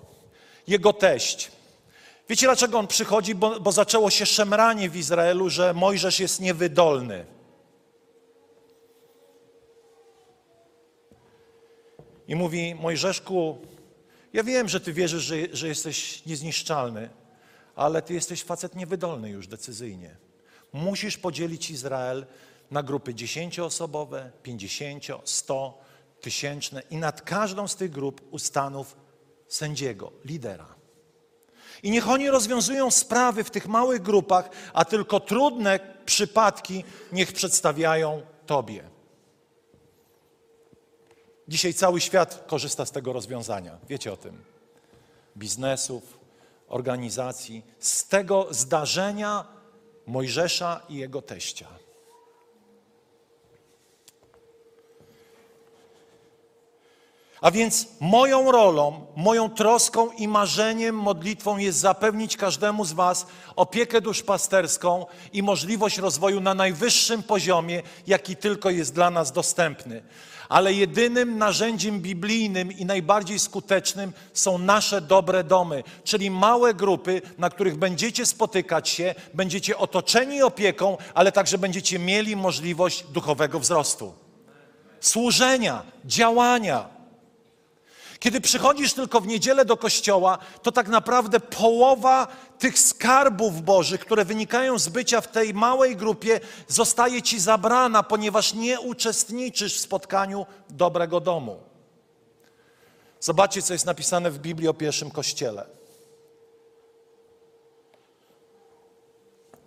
[0.67, 1.51] jego teść.
[2.29, 3.35] Wiecie dlaczego on przychodzi?
[3.35, 7.38] Bo, bo zaczęło się szemranie w Izraelu, że Mojżesz jest niewydolny.
[12.29, 13.59] I mówi: Mojżeszku,
[14.33, 17.11] ja wiem, że ty wierzysz, że, że jesteś niezniszczalny,
[17.77, 20.17] ale ty jesteś facet niewydolny już decyzyjnie.
[20.73, 22.27] Musisz podzielić Izrael
[22.71, 25.79] na grupy dziesięcioosobowe, pięćdziesięcio, sto,
[26.21, 28.97] tysięczne i nad każdą z tych grup ustanów
[29.49, 30.75] sędziego, lidera.
[31.83, 38.23] I niech oni rozwiązują sprawy w tych małych grupach, a tylko trudne przypadki niech przedstawiają
[38.47, 38.98] Tobie.
[41.49, 43.79] Dzisiaj cały świat korzysta z tego rozwiązania.
[43.89, 44.45] Wiecie o tym.
[45.37, 46.19] Biznesów,
[46.69, 49.45] organizacji, z tego zdarzenia
[50.07, 51.67] Mojżesza i jego teścia.
[57.41, 64.01] A więc moją rolą, moją troską i marzeniem, modlitwą jest zapewnić każdemu z Was opiekę
[64.01, 70.03] duszpasterską i możliwość rozwoju na najwyższym poziomie, jaki tylko jest dla nas dostępny
[70.49, 77.51] ale jedynym narzędziem biblijnym i najbardziej skutecznym są nasze dobre domy, czyli małe grupy, na
[77.51, 84.15] których będziecie spotykać się, będziecie otoczeni opieką, ale także będziecie mieli możliwość duchowego wzrostu,
[85.01, 86.99] służenia, działania.
[88.21, 92.27] Kiedy przychodzisz tylko w niedzielę do kościoła, to tak naprawdę połowa
[92.59, 98.55] tych skarbów Bożych, które wynikają z bycia w tej małej grupie, zostaje ci zabrana, ponieważ
[98.55, 101.57] nie uczestniczysz w spotkaniu dobrego domu.
[103.21, 105.67] Zobaczcie, co jest napisane w Biblii o pierwszym kościele.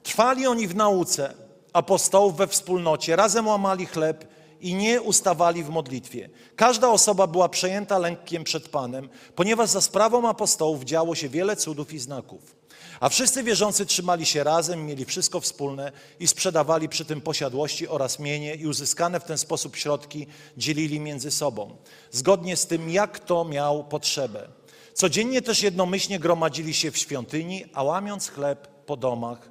[0.04, 1.34] Trwali oni w nauce
[1.73, 4.30] apostołów we wspólnocie, razem łamali chleb
[4.62, 6.30] i nie ustawali w modlitwie.
[6.56, 11.93] Każda osoba była przejęta lękiem przed Panem, ponieważ za sprawą apostołów działo się wiele cudów
[11.93, 12.62] i znaków.
[13.00, 18.19] A wszyscy wierzący trzymali się razem, mieli wszystko wspólne i sprzedawali przy tym posiadłości oraz
[18.19, 21.76] mienie i uzyskane w ten sposób środki dzielili między sobą,
[22.12, 24.47] zgodnie z tym, jak kto miał potrzebę.
[24.93, 29.50] Codziennie też jednomyślnie gromadzili się w świątyni, a łamiąc chleb po domach,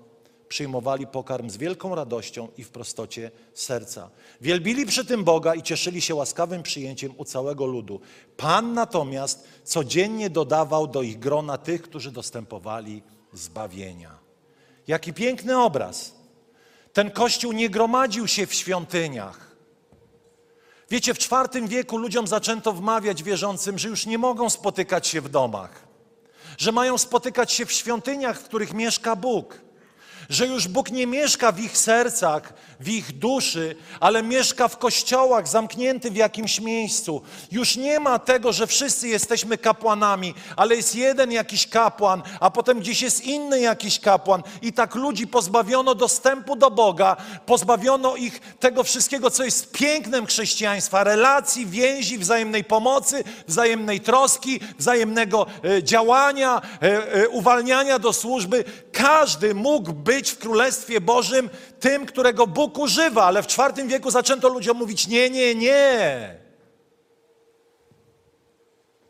[0.50, 4.10] przyjmowali pokarm z wielką radością i w prostocie serca.
[4.40, 8.00] Wielbili przy tym Boga i cieszyli się łaskawym przyjęciem u całego ludu.
[8.36, 14.18] Pan natomiast codziennie dodawał do ich grona tych, którzy dostępowali zbawienia.
[14.86, 16.14] Jaki piękny obraz.
[16.92, 19.56] Ten kościół nie gromadził się w świątyniach.
[20.90, 25.28] Wiecie, w IV wieku ludziom zaczęto wmawiać wierzącym, że już nie mogą spotykać się w
[25.28, 25.86] domach,
[26.58, 29.69] że mają spotykać się w świątyniach, w których mieszka Bóg
[30.30, 35.48] że już Bóg nie mieszka w ich sercach, w ich duszy, ale mieszka w kościołach,
[35.48, 37.22] zamknięty w jakimś miejscu.
[37.52, 42.80] Już nie ma tego, że wszyscy jesteśmy kapłanami, ale jest jeden jakiś kapłan, a potem
[42.80, 44.42] gdzieś jest inny jakiś kapłan.
[44.62, 47.16] I tak ludzi pozbawiono dostępu do Boga,
[47.46, 55.46] pozbawiono ich tego wszystkiego, co jest pięknem chrześcijaństwa, relacji, więzi, wzajemnej pomocy, wzajemnej troski, wzajemnego
[55.64, 58.64] e, działania, e, e, uwalniania do służby.
[58.92, 64.10] Każdy mógł być być w Królestwie Bożym tym, którego Bóg używa, ale w IV wieku
[64.10, 66.36] zaczęto ludziom mówić: nie, nie, nie.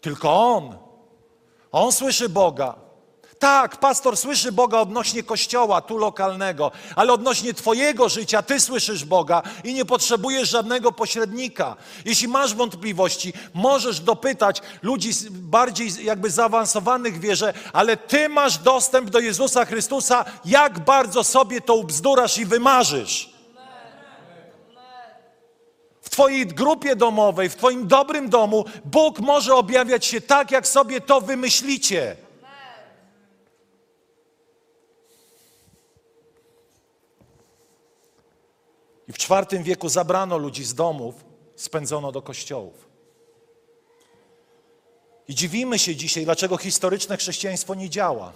[0.01, 0.79] Tylko On.
[1.73, 2.91] On słyszy Boga.
[3.41, 9.43] Tak, pastor słyszy Boga odnośnie kościoła, tu lokalnego, ale odnośnie Twojego życia Ty słyszysz Boga
[9.65, 11.77] i nie potrzebujesz żadnego pośrednika.
[12.05, 19.11] Jeśli masz wątpliwości, możesz dopytać ludzi bardziej jakby zaawansowanych w wierze, ale Ty masz dostęp
[19.11, 23.30] do Jezusa Chrystusa, jak bardzo sobie to ubzdurasz i wymarzysz.
[26.11, 31.01] W Twojej grupie domowej, w Twoim dobrym domu Bóg może objawiać się tak, jak sobie
[31.01, 32.17] to wymyślicie.
[39.09, 41.15] I w IV wieku zabrano ludzi z domów,
[41.57, 42.89] spędzono do kościołów.
[45.29, 48.33] I dziwimy się dzisiaj, dlaczego historyczne chrześcijaństwo nie działa.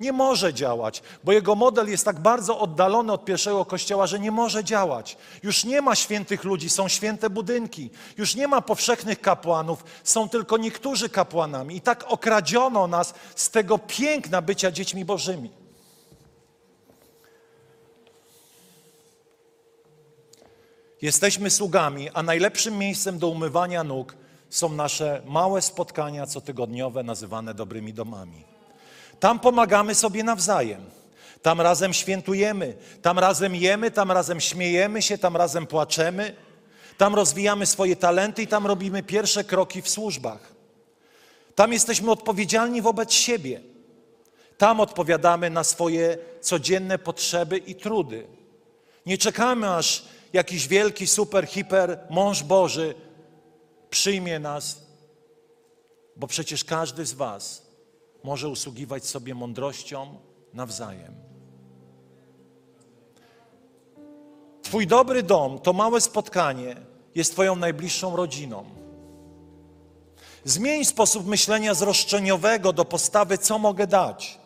[0.00, 4.30] Nie może działać, bo jego model jest tak bardzo oddalony od pierwszego kościoła, że nie
[4.30, 5.16] może działać.
[5.42, 7.90] Już nie ma świętych ludzi, są święte budynki.
[8.18, 11.76] Już nie ma powszechnych kapłanów, są tylko niektórzy kapłanami.
[11.76, 15.50] I tak okradziono nas z tego piękna bycia dziećmi bożymi.
[21.02, 24.16] Jesteśmy sługami, a najlepszym miejscem do umywania nóg
[24.50, 28.59] są nasze małe spotkania cotygodniowe, nazywane dobrymi domami.
[29.20, 30.84] Tam pomagamy sobie nawzajem.
[31.42, 36.34] Tam razem świętujemy, tam razem jemy, tam razem śmiejemy się, tam razem płaczemy,
[36.98, 40.52] tam rozwijamy swoje talenty i tam robimy pierwsze kroki w służbach.
[41.54, 43.60] Tam jesteśmy odpowiedzialni wobec siebie.
[44.58, 48.26] Tam odpowiadamy na swoje codzienne potrzeby i trudy.
[49.06, 52.94] Nie czekamy, aż jakiś wielki, super, hiper mąż Boży
[53.90, 54.78] przyjmie nas,
[56.16, 57.69] bo przecież każdy z Was
[58.24, 60.18] może usługiwać sobie mądrością
[60.54, 61.14] nawzajem.
[64.62, 66.76] Twój dobry dom, to małe spotkanie
[67.14, 68.64] jest Twoją najbliższą rodziną.
[70.44, 74.38] Zmień sposób myślenia z roszczeniowego do postawy, co mogę dać.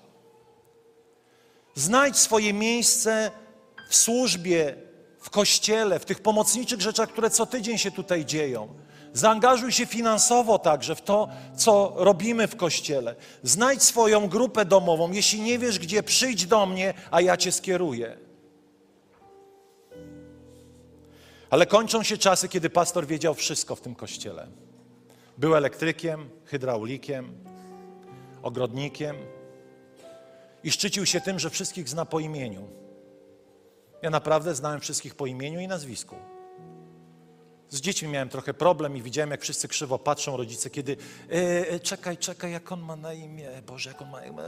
[1.74, 3.30] Znajdź swoje miejsce
[3.88, 4.74] w służbie
[5.18, 8.68] w kościele, w tych pomocniczych rzeczach, które co tydzień się tutaj dzieją.
[9.14, 13.14] Zaangażuj się finansowo także w to, co robimy w kościele.
[13.42, 15.12] Znajdź swoją grupę domową.
[15.12, 18.16] Jeśli nie wiesz gdzie, przyjdź do mnie, a ja cię skieruję.
[21.50, 24.46] Ale kończą się czasy, kiedy pastor wiedział wszystko w tym kościele.
[25.38, 27.34] Był elektrykiem, hydraulikiem,
[28.42, 29.16] ogrodnikiem
[30.64, 32.68] i szczycił się tym, że wszystkich zna po imieniu.
[34.02, 36.16] Ja naprawdę znałem wszystkich po imieniu i nazwisku.
[37.70, 40.96] Z dziećmi miałem trochę problem i widziałem, jak wszyscy krzywo patrzą rodzice, kiedy
[41.30, 44.42] e, e, czekaj, czekaj, jak on ma na imię, Boże, jak on ma imię.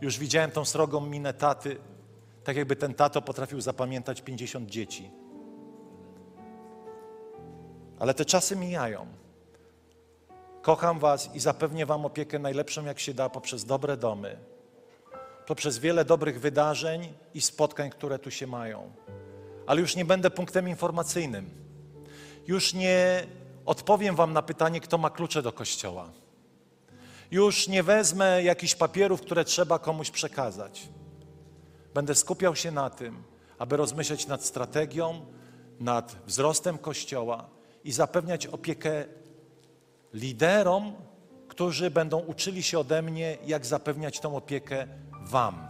[0.00, 1.76] Już widziałem tą srogą minę taty,
[2.44, 5.10] tak jakby ten tato potrafił zapamiętać 50 dzieci.
[7.98, 9.06] Ale te czasy mijają.
[10.62, 14.38] Kocham Was i zapewnię Wam opiekę najlepszą, jak się da, poprzez dobre domy,
[15.46, 18.92] to przez wiele dobrych wydarzeń i spotkań, które tu się mają.
[19.66, 21.67] Ale już nie będę punktem informacyjnym.
[22.48, 23.26] Już nie
[23.66, 26.10] odpowiem Wam na pytanie, kto ma klucze do kościoła.
[27.30, 30.88] Już nie wezmę jakichś papierów, które trzeba komuś przekazać.
[31.94, 33.22] Będę skupiał się na tym,
[33.58, 35.26] aby rozmyśleć nad strategią,
[35.80, 37.48] nad wzrostem Kościoła
[37.84, 39.04] i zapewniać opiekę
[40.14, 40.92] liderom,
[41.48, 44.86] którzy będą uczyli się ode mnie, jak zapewniać tą opiekę
[45.22, 45.68] Wam.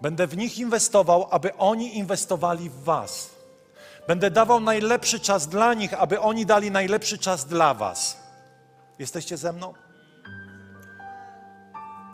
[0.00, 3.37] Będę w nich inwestował, aby oni inwestowali w Was.
[4.08, 8.22] Będę dawał najlepszy czas dla nich, aby oni dali najlepszy czas dla Was.
[8.98, 9.74] Jesteście ze mną?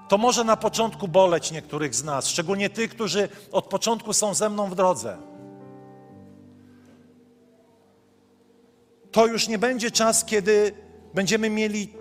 [0.08, 4.50] To może na początku boleć niektórych z nas, szczególnie tych, którzy od początku są ze
[4.50, 5.18] mną w drodze.
[9.12, 10.72] To już nie będzie czas, kiedy
[11.14, 11.94] będziemy mieli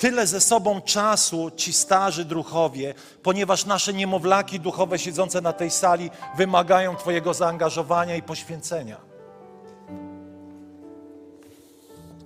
[0.00, 6.10] tyle ze sobą czasu, ci starzy druchowie, ponieważ nasze niemowlaki duchowe siedzące na tej sali
[6.36, 8.96] wymagają Twojego zaangażowania i poświęcenia.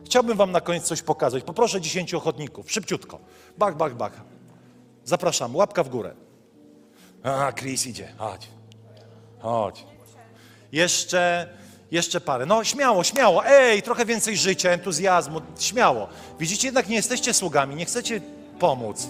[0.04, 1.44] Chciałbym Wam na koniec coś pokazać.
[1.44, 3.18] Poproszę dziesięciu ochotników, szybciutko.
[3.58, 4.20] Bach, bach, bach.
[5.04, 6.14] Zapraszam, łapka w górę.
[7.22, 8.48] A, Chris idzie, chodź.
[9.38, 9.86] Chodź.
[10.72, 11.48] Jeszcze,
[11.95, 12.47] jeszcze parę.
[12.47, 13.47] No śmiało, śmiało.
[13.47, 15.40] Ej, trochę więcej życia, entuzjazmu.
[15.59, 16.09] Śmiało.
[16.38, 18.20] Widzicie, jednak nie jesteście sługami, nie chcecie
[18.59, 19.09] pomóc.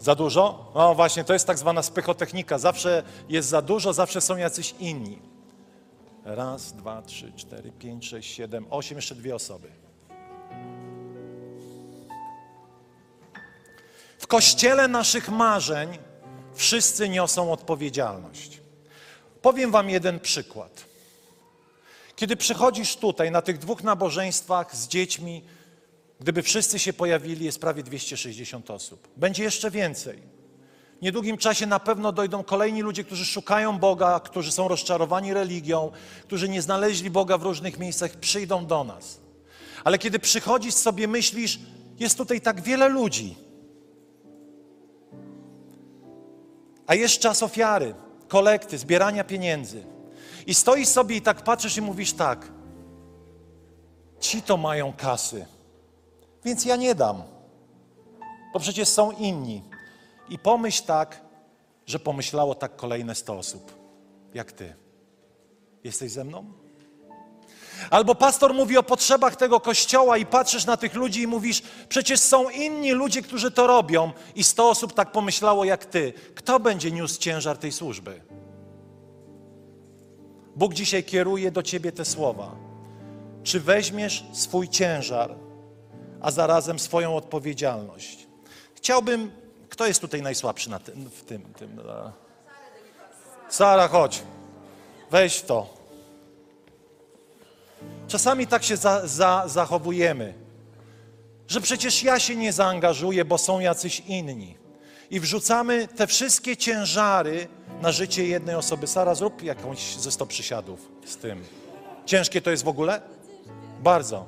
[0.00, 0.72] Za dużo?
[0.74, 2.58] No właśnie, to jest tak zwana spychotechnika.
[2.58, 5.18] Zawsze jest za dużo, zawsze są jacyś inni.
[6.24, 9.68] Raz, dwa, trzy, cztery, pięć, sześć, siedem, osiem, jeszcze dwie osoby.
[14.18, 15.98] W kościele naszych marzeń
[16.54, 18.60] wszyscy niosą odpowiedzialność.
[19.42, 20.84] Powiem Wam jeden przykład.
[22.16, 25.44] Kiedy przychodzisz tutaj na tych dwóch nabożeństwach z dziećmi,
[26.20, 29.08] gdyby wszyscy się pojawili, jest prawie 260 osób.
[29.16, 30.18] Będzie jeszcze więcej.
[30.98, 35.92] W niedługim czasie na pewno dojdą kolejni ludzie, którzy szukają Boga, którzy są rozczarowani religią,
[36.22, 39.20] którzy nie znaleźli Boga w różnych miejscach, przyjdą do nas.
[39.84, 41.58] Ale kiedy przychodzisz sobie, myślisz,
[41.98, 43.34] jest tutaj tak wiele ludzi,
[46.86, 47.94] a jest czas ofiary,
[48.28, 49.84] kolekty, zbierania pieniędzy.
[50.46, 52.52] I stoisz sobie i tak patrzysz i mówisz tak,
[54.20, 55.46] ci to mają kasy,
[56.44, 57.22] więc ja nie dam,
[58.52, 59.62] bo przecież są inni.
[60.28, 61.20] I pomyśl tak,
[61.86, 63.78] że pomyślało tak kolejne 100 osób,
[64.34, 64.74] jak ty.
[65.84, 66.61] Jesteś ze mną?
[67.90, 72.20] Albo pastor mówi o potrzebach tego kościoła i patrzysz na tych ludzi i mówisz, przecież
[72.20, 76.12] są inni ludzie, którzy to robią i 100 osób tak pomyślało jak ty.
[76.34, 78.20] Kto będzie niósł ciężar tej służby?
[80.56, 82.50] Bóg dzisiaj kieruje do ciebie te słowa.
[83.42, 85.34] Czy weźmiesz swój ciężar,
[86.20, 88.26] a zarazem swoją odpowiedzialność?
[88.74, 89.30] Chciałbym,
[89.68, 91.54] kto jest tutaj najsłabszy na tym, w tym?
[91.54, 91.80] tym?
[93.48, 94.22] Sara, chodź.
[95.10, 95.81] Weź to.
[98.08, 100.34] Czasami tak się za, za, zachowujemy,
[101.48, 104.56] że przecież ja się nie zaangażuję, bo są jacyś inni.
[105.10, 107.48] I wrzucamy te wszystkie ciężary
[107.82, 108.86] na życie jednej osoby.
[108.86, 111.44] Sara, zrób jakąś ze 100 przysiadów z tym.
[112.06, 113.00] Ciężkie to jest w ogóle?
[113.82, 114.26] Bardzo.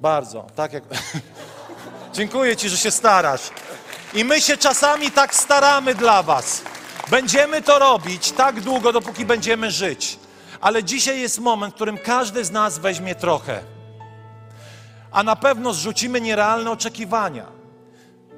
[0.00, 0.46] Bardzo.
[0.56, 0.84] Tak jak.
[2.14, 3.50] Dziękuję Ci, że się starasz.
[4.14, 6.62] I my się czasami tak staramy dla Was.
[7.10, 10.18] Będziemy to robić tak długo, dopóki będziemy żyć.
[10.64, 13.64] Ale dzisiaj jest moment, w którym każdy z nas weźmie trochę.
[15.12, 17.46] A na pewno zrzucimy nierealne oczekiwania.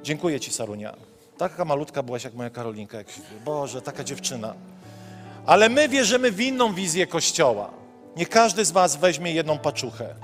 [0.03, 0.95] Dziękuję Ci, Sarunia.
[1.37, 2.97] Taka malutka byłaś jak moja Karolinka.
[2.97, 3.07] Jak...
[3.45, 4.53] Boże, taka dziewczyna.
[5.45, 7.69] Ale my wierzymy w inną wizję Kościoła.
[8.15, 10.15] Nie każdy z Was weźmie jedną paczuchę.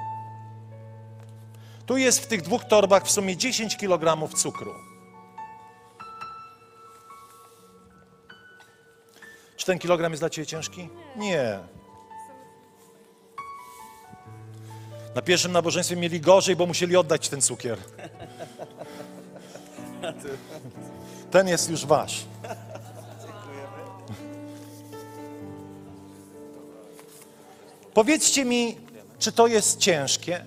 [1.86, 4.74] Tu jest w tych dwóch torbach w sumie 10 kg cukru.
[9.58, 10.89] Czy ten kilogram jest dla Ciebie ciężki?
[11.16, 11.60] Nie.
[15.16, 17.78] Na pierwszym nabożeństwie mieli gorzej, bo musieli oddać ten cukier.
[21.32, 22.26] Ten jest już wasz.
[27.93, 28.78] Powiedzcie mi,
[29.20, 30.45] czy to jest ciężkie?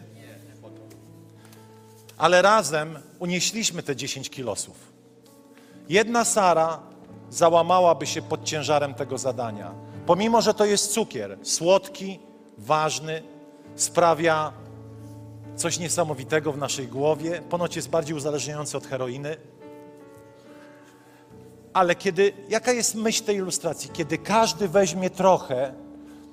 [2.18, 4.76] Ale razem unieśliśmy te 10 kilosów.
[5.88, 6.80] Jedna Sara
[7.30, 9.74] załamałaby się pod ciężarem tego zadania.
[10.06, 12.18] Pomimo, że to jest cukier, słodki,
[12.58, 13.22] ważny,
[13.76, 14.52] sprawia
[15.56, 19.36] coś niesamowitego w naszej głowie, ponoć jest bardziej uzależniający od heroiny.
[21.72, 23.90] Ale kiedy, jaka jest myśl tej ilustracji?
[23.92, 25.74] Kiedy każdy weźmie trochę,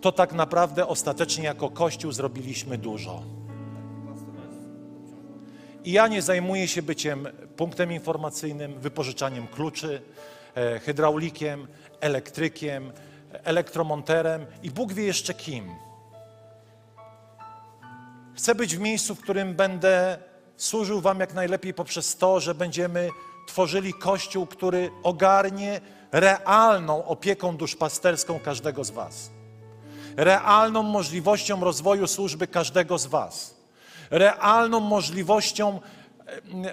[0.01, 3.23] to tak naprawdę ostatecznie jako Kościół zrobiliśmy dużo.
[5.85, 7.27] I ja nie zajmuję się byciem
[7.57, 10.01] punktem informacyjnym, wypożyczaniem kluczy,
[10.55, 11.67] e, hydraulikiem,
[11.99, 12.91] elektrykiem,
[13.43, 15.82] elektromonterem i Bóg wie jeszcze kim.
[18.35, 20.17] Chcę być w miejscu, w którym będę
[20.57, 23.09] służył Wam jak najlepiej poprzez to, że będziemy
[23.47, 25.81] tworzyli Kościół, który ogarnie
[26.11, 29.29] realną opieką duszpasterską każdego z Was.
[30.17, 33.55] Realną możliwością rozwoju służby każdego z Was.
[34.11, 35.79] Realną możliwością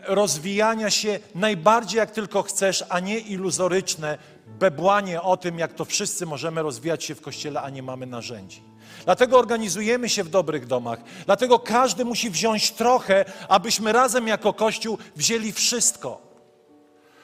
[0.06, 6.26] rozwijania się najbardziej jak tylko chcesz, a nie iluzoryczne bebłanie o tym, jak to wszyscy
[6.26, 8.70] możemy rozwijać się w Kościele, a nie mamy narzędzi.
[9.05, 10.98] Dlatego organizujemy się w dobrych domach.
[11.26, 16.30] Dlatego każdy musi wziąć trochę, abyśmy razem jako Kościół wzięli wszystko.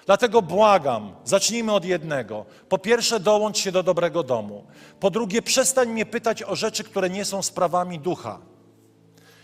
[0.07, 2.45] Dlatego błagam, zacznijmy od jednego.
[2.69, 4.65] Po pierwsze, dołącz się do dobrego domu.
[5.01, 8.39] Po drugie, przestań mnie pytać o rzeczy, które nie są sprawami ducha.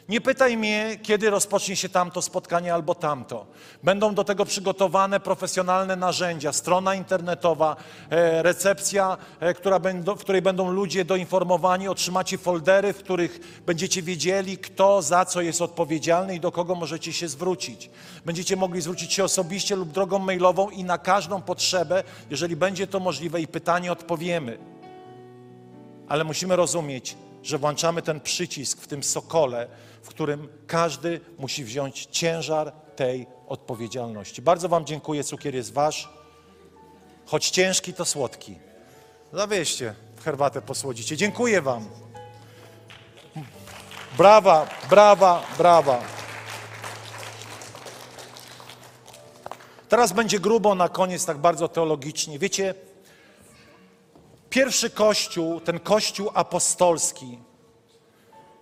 [0.09, 3.47] Nie pytaj mnie, kiedy rozpocznie się tamto spotkanie albo tamto.
[3.83, 7.77] Będą do tego przygotowane profesjonalne narzędzia, strona internetowa,
[8.11, 9.55] e, recepcja, e,
[10.17, 15.63] w której będą ludzie doinformowani, otrzymacie foldery, w których będziecie wiedzieli, kto za co jest
[15.63, 17.91] odpowiedzialny i do kogo możecie się zwrócić.
[18.25, 23.01] Będziecie mogli zwrócić się osobiście lub drogą mailową i na każdą potrzebę, jeżeli będzie to
[23.01, 24.59] możliwe i pytanie odpowiemy.
[26.09, 29.69] Ale musimy rozumieć, że włączamy ten przycisk w tym sokole,
[30.03, 34.43] w którym każdy musi wziąć ciężar tej odpowiedzialności.
[34.43, 36.09] Bardzo Wam dziękuję, cukier jest Wasz.
[37.27, 38.59] Choć ciężki, to słodki.
[39.33, 39.95] Zawieźcie
[40.25, 41.17] herbatę, posłodzicie.
[41.17, 41.89] Dziękuję Wam.
[44.17, 46.01] Brawa, brawa, brawa.
[49.89, 52.39] Teraz będzie grubo na koniec, tak bardzo teologicznie.
[52.39, 52.75] Wiecie,
[54.51, 57.39] pierwszy kościół, ten kościół apostolski,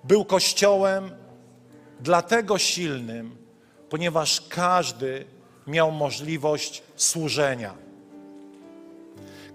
[0.05, 1.19] był kościołem
[2.01, 3.36] dlatego silnym,
[3.90, 5.24] ponieważ każdy
[5.66, 7.74] miał możliwość służenia.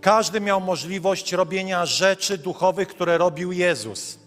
[0.02, 4.20] Każdy miał możliwość robienia rzeczy duchowych, które robił Jezus.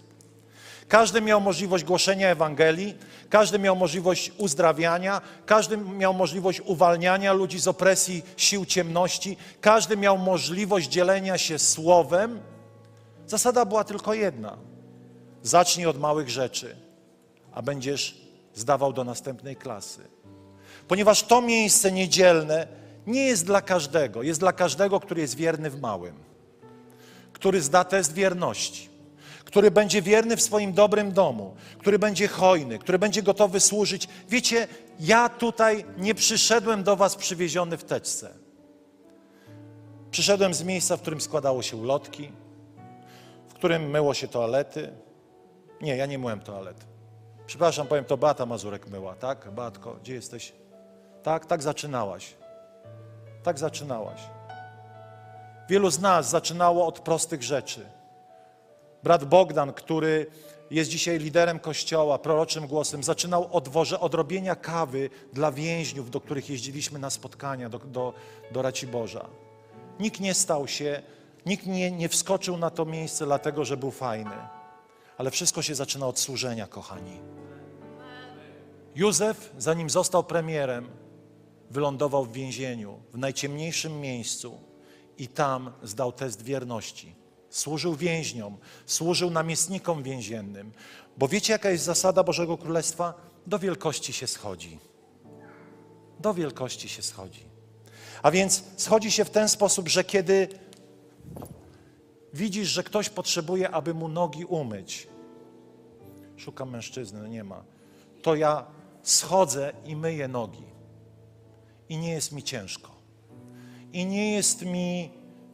[0.89, 2.95] Każdy miał możliwość głoszenia Ewangelii,
[3.31, 10.19] każdy miał możliwość uzdrawiania, każdy miał możliwość uwalniania ludzi z opresji sił ciemności, każdy miał
[10.19, 12.41] możliwość dzielenia się słowem.
[13.27, 14.57] Zasada była tylko jedna:
[15.43, 16.88] zacznij od małych rzeczy
[17.59, 18.21] a będziesz
[18.55, 20.01] zdawał do następnej klasy.
[20.89, 22.67] Ponieważ to miejsce niedzielne
[23.07, 26.15] nie jest dla każdego, jest dla każdego, który jest wierny w małym,
[27.33, 28.89] który zda test wierności,
[29.45, 34.09] który będzie wierny w swoim dobrym domu, który będzie hojny, który będzie gotowy służyć.
[34.29, 34.69] Wiecie,
[35.01, 38.31] ja tutaj nie przyszedłem do Was przywieziony w teczce.
[40.11, 42.33] Przyszedłem z miejsca, w którym składało się ulotki,
[43.49, 44.93] w którym myło się toalety.
[45.81, 46.98] Nie, ja nie myłem toalety.
[47.49, 49.51] Przepraszam, powiem, to Beata Mazurek myła, tak?
[49.51, 50.53] Beatko, gdzie jesteś?
[51.23, 52.35] Tak, tak zaczynałaś.
[53.43, 54.21] Tak zaczynałaś.
[55.69, 57.87] Wielu z nas zaczynało od prostych rzeczy.
[59.03, 60.27] Brat Bogdan, który
[60.71, 63.69] jest dzisiaj liderem kościoła, proroczym głosem, zaczynał od
[64.01, 68.13] odrobienia kawy dla więźniów, do których jeździliśmy na spotkania, do, do,
[68.53, 69.29] do Raciborza.
[70.01, 71.03] Nikt nie stał się,
[71.47, 74.37] nikt nie, nie wskoczył na to miejsce dlatego, że był fajny.
[75.19, 77.38] Ale wszystko się zaczyna od służenia, kochani.
[78.99, 80.89] Józef, zanim został premierem,
[81.71, 84.61] wylądował w więzieniu, w najciemniejszym miejscu
[85.19, 87.15] i tam zdał test wierności.
[87.51, 90.73] Służył więźniom, służył namiestnikom więziennym.
[91.17, 93.15] Bo wiecie, jaka jest zasada Bożego Królestwa?
[93.47, 94.79] Do wielkości się schodzi.
[96.21, 97.45] Do wielkości się schodzi.
[98.23, 100.49] A więc schodzi się w ten sposób, że kiedy
[102.35, 105.09] widzisz, że ktoś potrzebuje, aby mu nogi umyć,
[106.37, 107.65] szukam mężczyzny, no nie ma,
[108.23, 110.65] to ja schodzę i myję nogi.
[111.89, 112.91] I nie jest mi ciężko.
[113.93, 115.11] I nie jest mi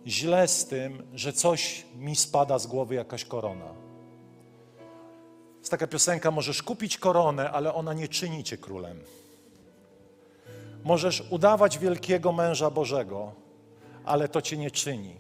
[0.07, 3.75] źle z tym, że coś mi spada z głowy, jakaś korona.
[5.59, 9.01] Jest taka piosenka, możesz kupić koronę, ale ona nie czyni cię królem.
[10.85, 13.33] Możesz udawać wielkiego męża Bożego,
[14.05, 15.17] ale to cię nie czyni.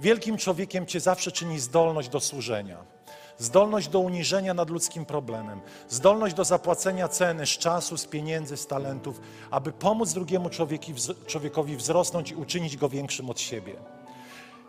[0.00, 2.96] Wielkim człowiekiem cię zawsze czyni zdolność do służenia
[3.38, 8.66] zdolność do uniżenia nad ludzkim problemem, zdolność do zapłacenia ceny z czasu, z pieniędzy, z
[8.66, 9.20] talentów,
[9.50, 10.50] aby pomóc drugiemu
[11.26, 13.74] człowiekowi wzrosnąć i uczynić go większym od siebie.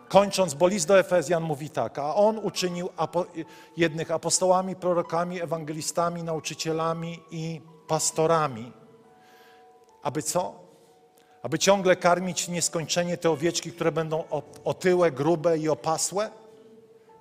[0.08, 3.26] Kończąc, bo list do Efezjan mówi tak, a on uczynił apo
[3.76, 8.72] jednych apostołami, prorokami, ewangelistami, nauczycielami i pastorami.
[10.02, 10.54] Aby co?
[11.42, 14.24] Aby ciągle karmić nieskończenie te owieczki, które będą
[14.64, 16.30] otyłe, grube i opasłe?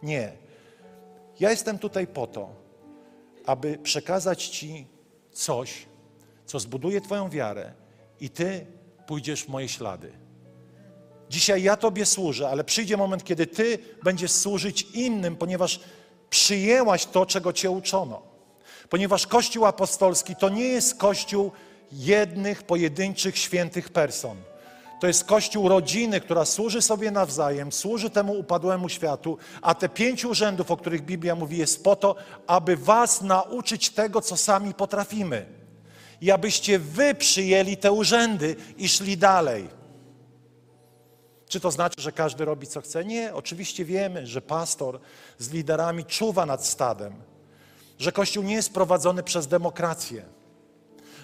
[0.04, 0.47] Nie
[1.39, 2.49] ja jestem tutaj po to,
[3.45, 4.88] aby przekazać Ci
[5.31, 5.85] coś,
[6.45, 7.73] co zbuduje Twoją wiarę
[8.19, 8.65] i Ty
[9.07, 10.11] pójdziesz w moje ślady.
[11.29, 15.79] Dzisiaj ja Tobie służę, ale przyjdzie moment, kiedy Ty będziesz służyć innym, ponieważ
[16.29, 18.21] przyjęłaś to, czego Cię uczono.
[18.89, 21.51] Ponieważ Kościół apostolski to nie jest Kościół
[21.91, 24.38] jednych, pojedynczych, świętych person.
[25.00, 30.26] To jest Kościół rodziny, która służy sobie nawzajem, służy temu upadłemu światu, a te pięć
[30.26, 32.16] urzędów, o których Biblia mówi, jest po to,
[32.48, 35.45] aby was nauczyć tego, co sami potrafimy.
[36.22, 39.68] I abyście wy przyjęli te urzędy i szli dalej.
[41.50, 43.06] Czy to znaczy, że każdy robi co chce?
[43.06, 45.00] Nie, oczywiście wiemy, że pastor
[45.38, 47.14] z liderami czuwa nad stadem,
[48.00, 50.26] że Kościół nie jest prowadzony przez demokrację,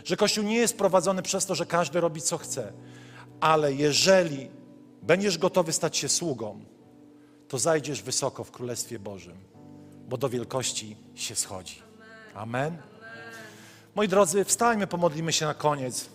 [0.03, 2.73] że Kościół nie jest prowadzony przez to, że każdy robi co chce.
[3.39, 4.49] Ale jeżeli
[5.01, 6.59] będziesz gotowy stać się sługą,
[7.47, 9.37] to zajdziesz wysoko w Królestwie Bożym,
[10.09, 11.81] bo do wielkości się schodzi.
[12.33, 12.77] Amen.
[13.95, 16.09] Moi drodzy, wstańmy, pomodlimy się na koniec.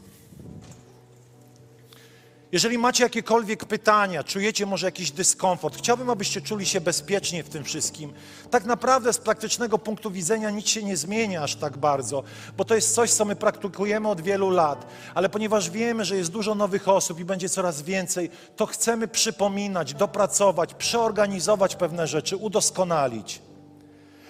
[2.53, 7.65] Jeżeli macie jakiekolwiek pytania, czujecie może jakiś dyskomfort, chciałbym, abyście czuli się bezpiecznie w tym
[7.65, 8.13] wszystkim.
[8.51, 12.23] Tak naprawdę z praktycznego punktu widzenia nic się nie zmienia aż tak bardzo,
[12.57, 14.87] bo to jest coś, co my praktykujemy od wielu lat.
[15.15, 19.95] Ale ponieważ wiemy, że jest dużo nowych osób i będzie coraz więcej, to chcemy przypominać,
[19.95, 23.43] dopracować, przeorganizować pewne rzeczy, udoskonalić.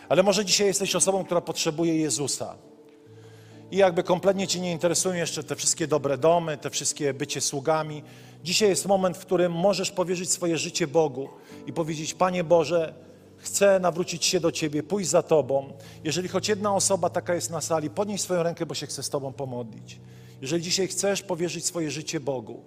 [0.09, 2.55] Ale może dzisiaj jesteś osobą, która potrzebuje Jezusa
[3.71, 8.03] i jakby kompletnie Cię nie interesują jeszcze te wszystkie dobre domy, te wszystkie bycie sługami.
[8.45, 11.29] Dzisiaj jest moment, w którym możesz powierzyć swoje życie Bogu
[11.67, 12.95] i powiedzieć: Panie Boże,
[13.37, 15.73] chcę nawrócić się do Ciebie, pójść za Tobą.
[16.05, 19.09] Jeżeli choć jedna osoba taka jest na sali, podnieś swoją rękę, bo się chcę z
[19.09, 20.01] Tobą pomodlić.
[20.43, 22.63] Jeżeli dzisiaj chcesz powierzyć swoje życie Bogu,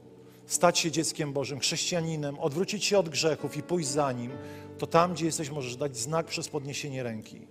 [0.46, 4.32] stać się dzieckiem Bożym, chrześcijaninem, odwrócić się od grzechów i pójść za Nim,
[4.78, 7.51] to tam, gdzie jesteś, możesz dać znak przez podniesienie ręki.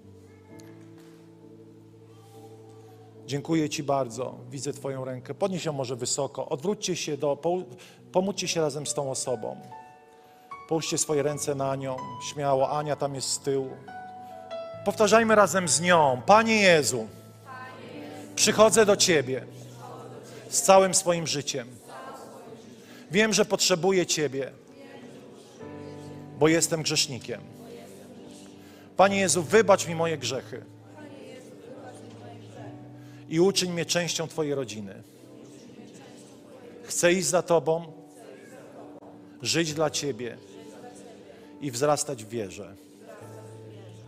[3.30, 4.34] Dziękuję Ci bardzo.
[4.50, 5.34] Widzę Twoją rękę.
[5.34, 6.48] Podnieś ją może wysoko.
[6.48, 7.62] Odwróćcie się do, po-
[8.12, 9.56] pomódźcie się razem z tą osobą.
[10.68, 11.96] Połóżcie swoje ręce na nią.
[12.32, 12.70] Śmiało.
[12.70, 13.70] Ania tam jest z tyłu.
[14.84, 16.22] Powtarzajmy razem z nią.
[16.26, 17.08] Panie Jezu,
[18.34, 19.44] przychodzę do Ciebie
[20.48, 21.68] z całym swoim życiem.
[23.10, 24.52] Wiem, że potrzebuję Ciebie,
[26.38, 27.40] bo jestem grzesznikiem.
[28.96, 30.64] Panie Jezu, wybacz mi moje grzechy
[33.30, 35.02] i uczyń mnie częścią Twojej rodziny.
[36.84, 37.92] Chcę iść za Tobą,
[39.42, 40.36] żyć dla Ciebie
[41.60, 42.74] i wzrastać w wierze.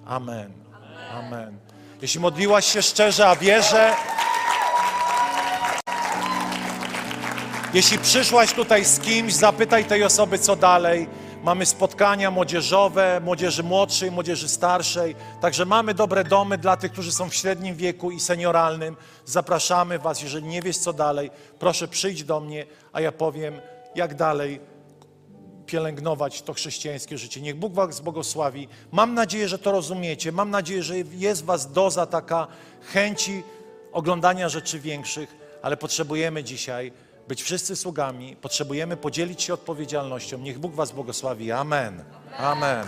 [0.07, 0.53] Amen.
[1.11, 1.59] Amen.
[2.03, 3.95] Jeśli modliłaś się szczerze, a wierzę,
[7.75, 11.09] jeśli przyszłaś tutaj z kimś, zapytaj tej osoby, co dalej.
[11.43, 15.15] Mamy spotkania młodzieżowe, młodzieży młodszej, młodzieży starszej.
[15.41, 18.97] Także mamy dobre domy dla tych, którzy są w średnim wieku i senioralnym.
[19.25, 23.61] Zapraszamy Was, jeżeli nie wiesz co dalej, proszę przyjdź do mnie, a ja powiem,
[23.95, 24.61] jak dalej
[25.67, 27.41] pielęgnować to chrześcijańskie życie.
[27.41, 28.69] Niech Bóg Was błogosławi.
[28.93, 30.33] Mam nadzieję, że to rozumiecie.
[30.33, 32.47] Mam nadzieję, że jest Was doza taka
[32.93, 33.43] chęci
[33.93, 36.93] oglądania rzeczy większych, ale potrzebujemy dzisiaj
[37.33, 40.39] być wszyscy sługami, potrzebujemy podzielić się odpowiedzialnością.
[40.39, 41.53] Niech Bóg Was błogosławi.
[41.53, 42.05] Amen.
[42.39, 42.87] Amen.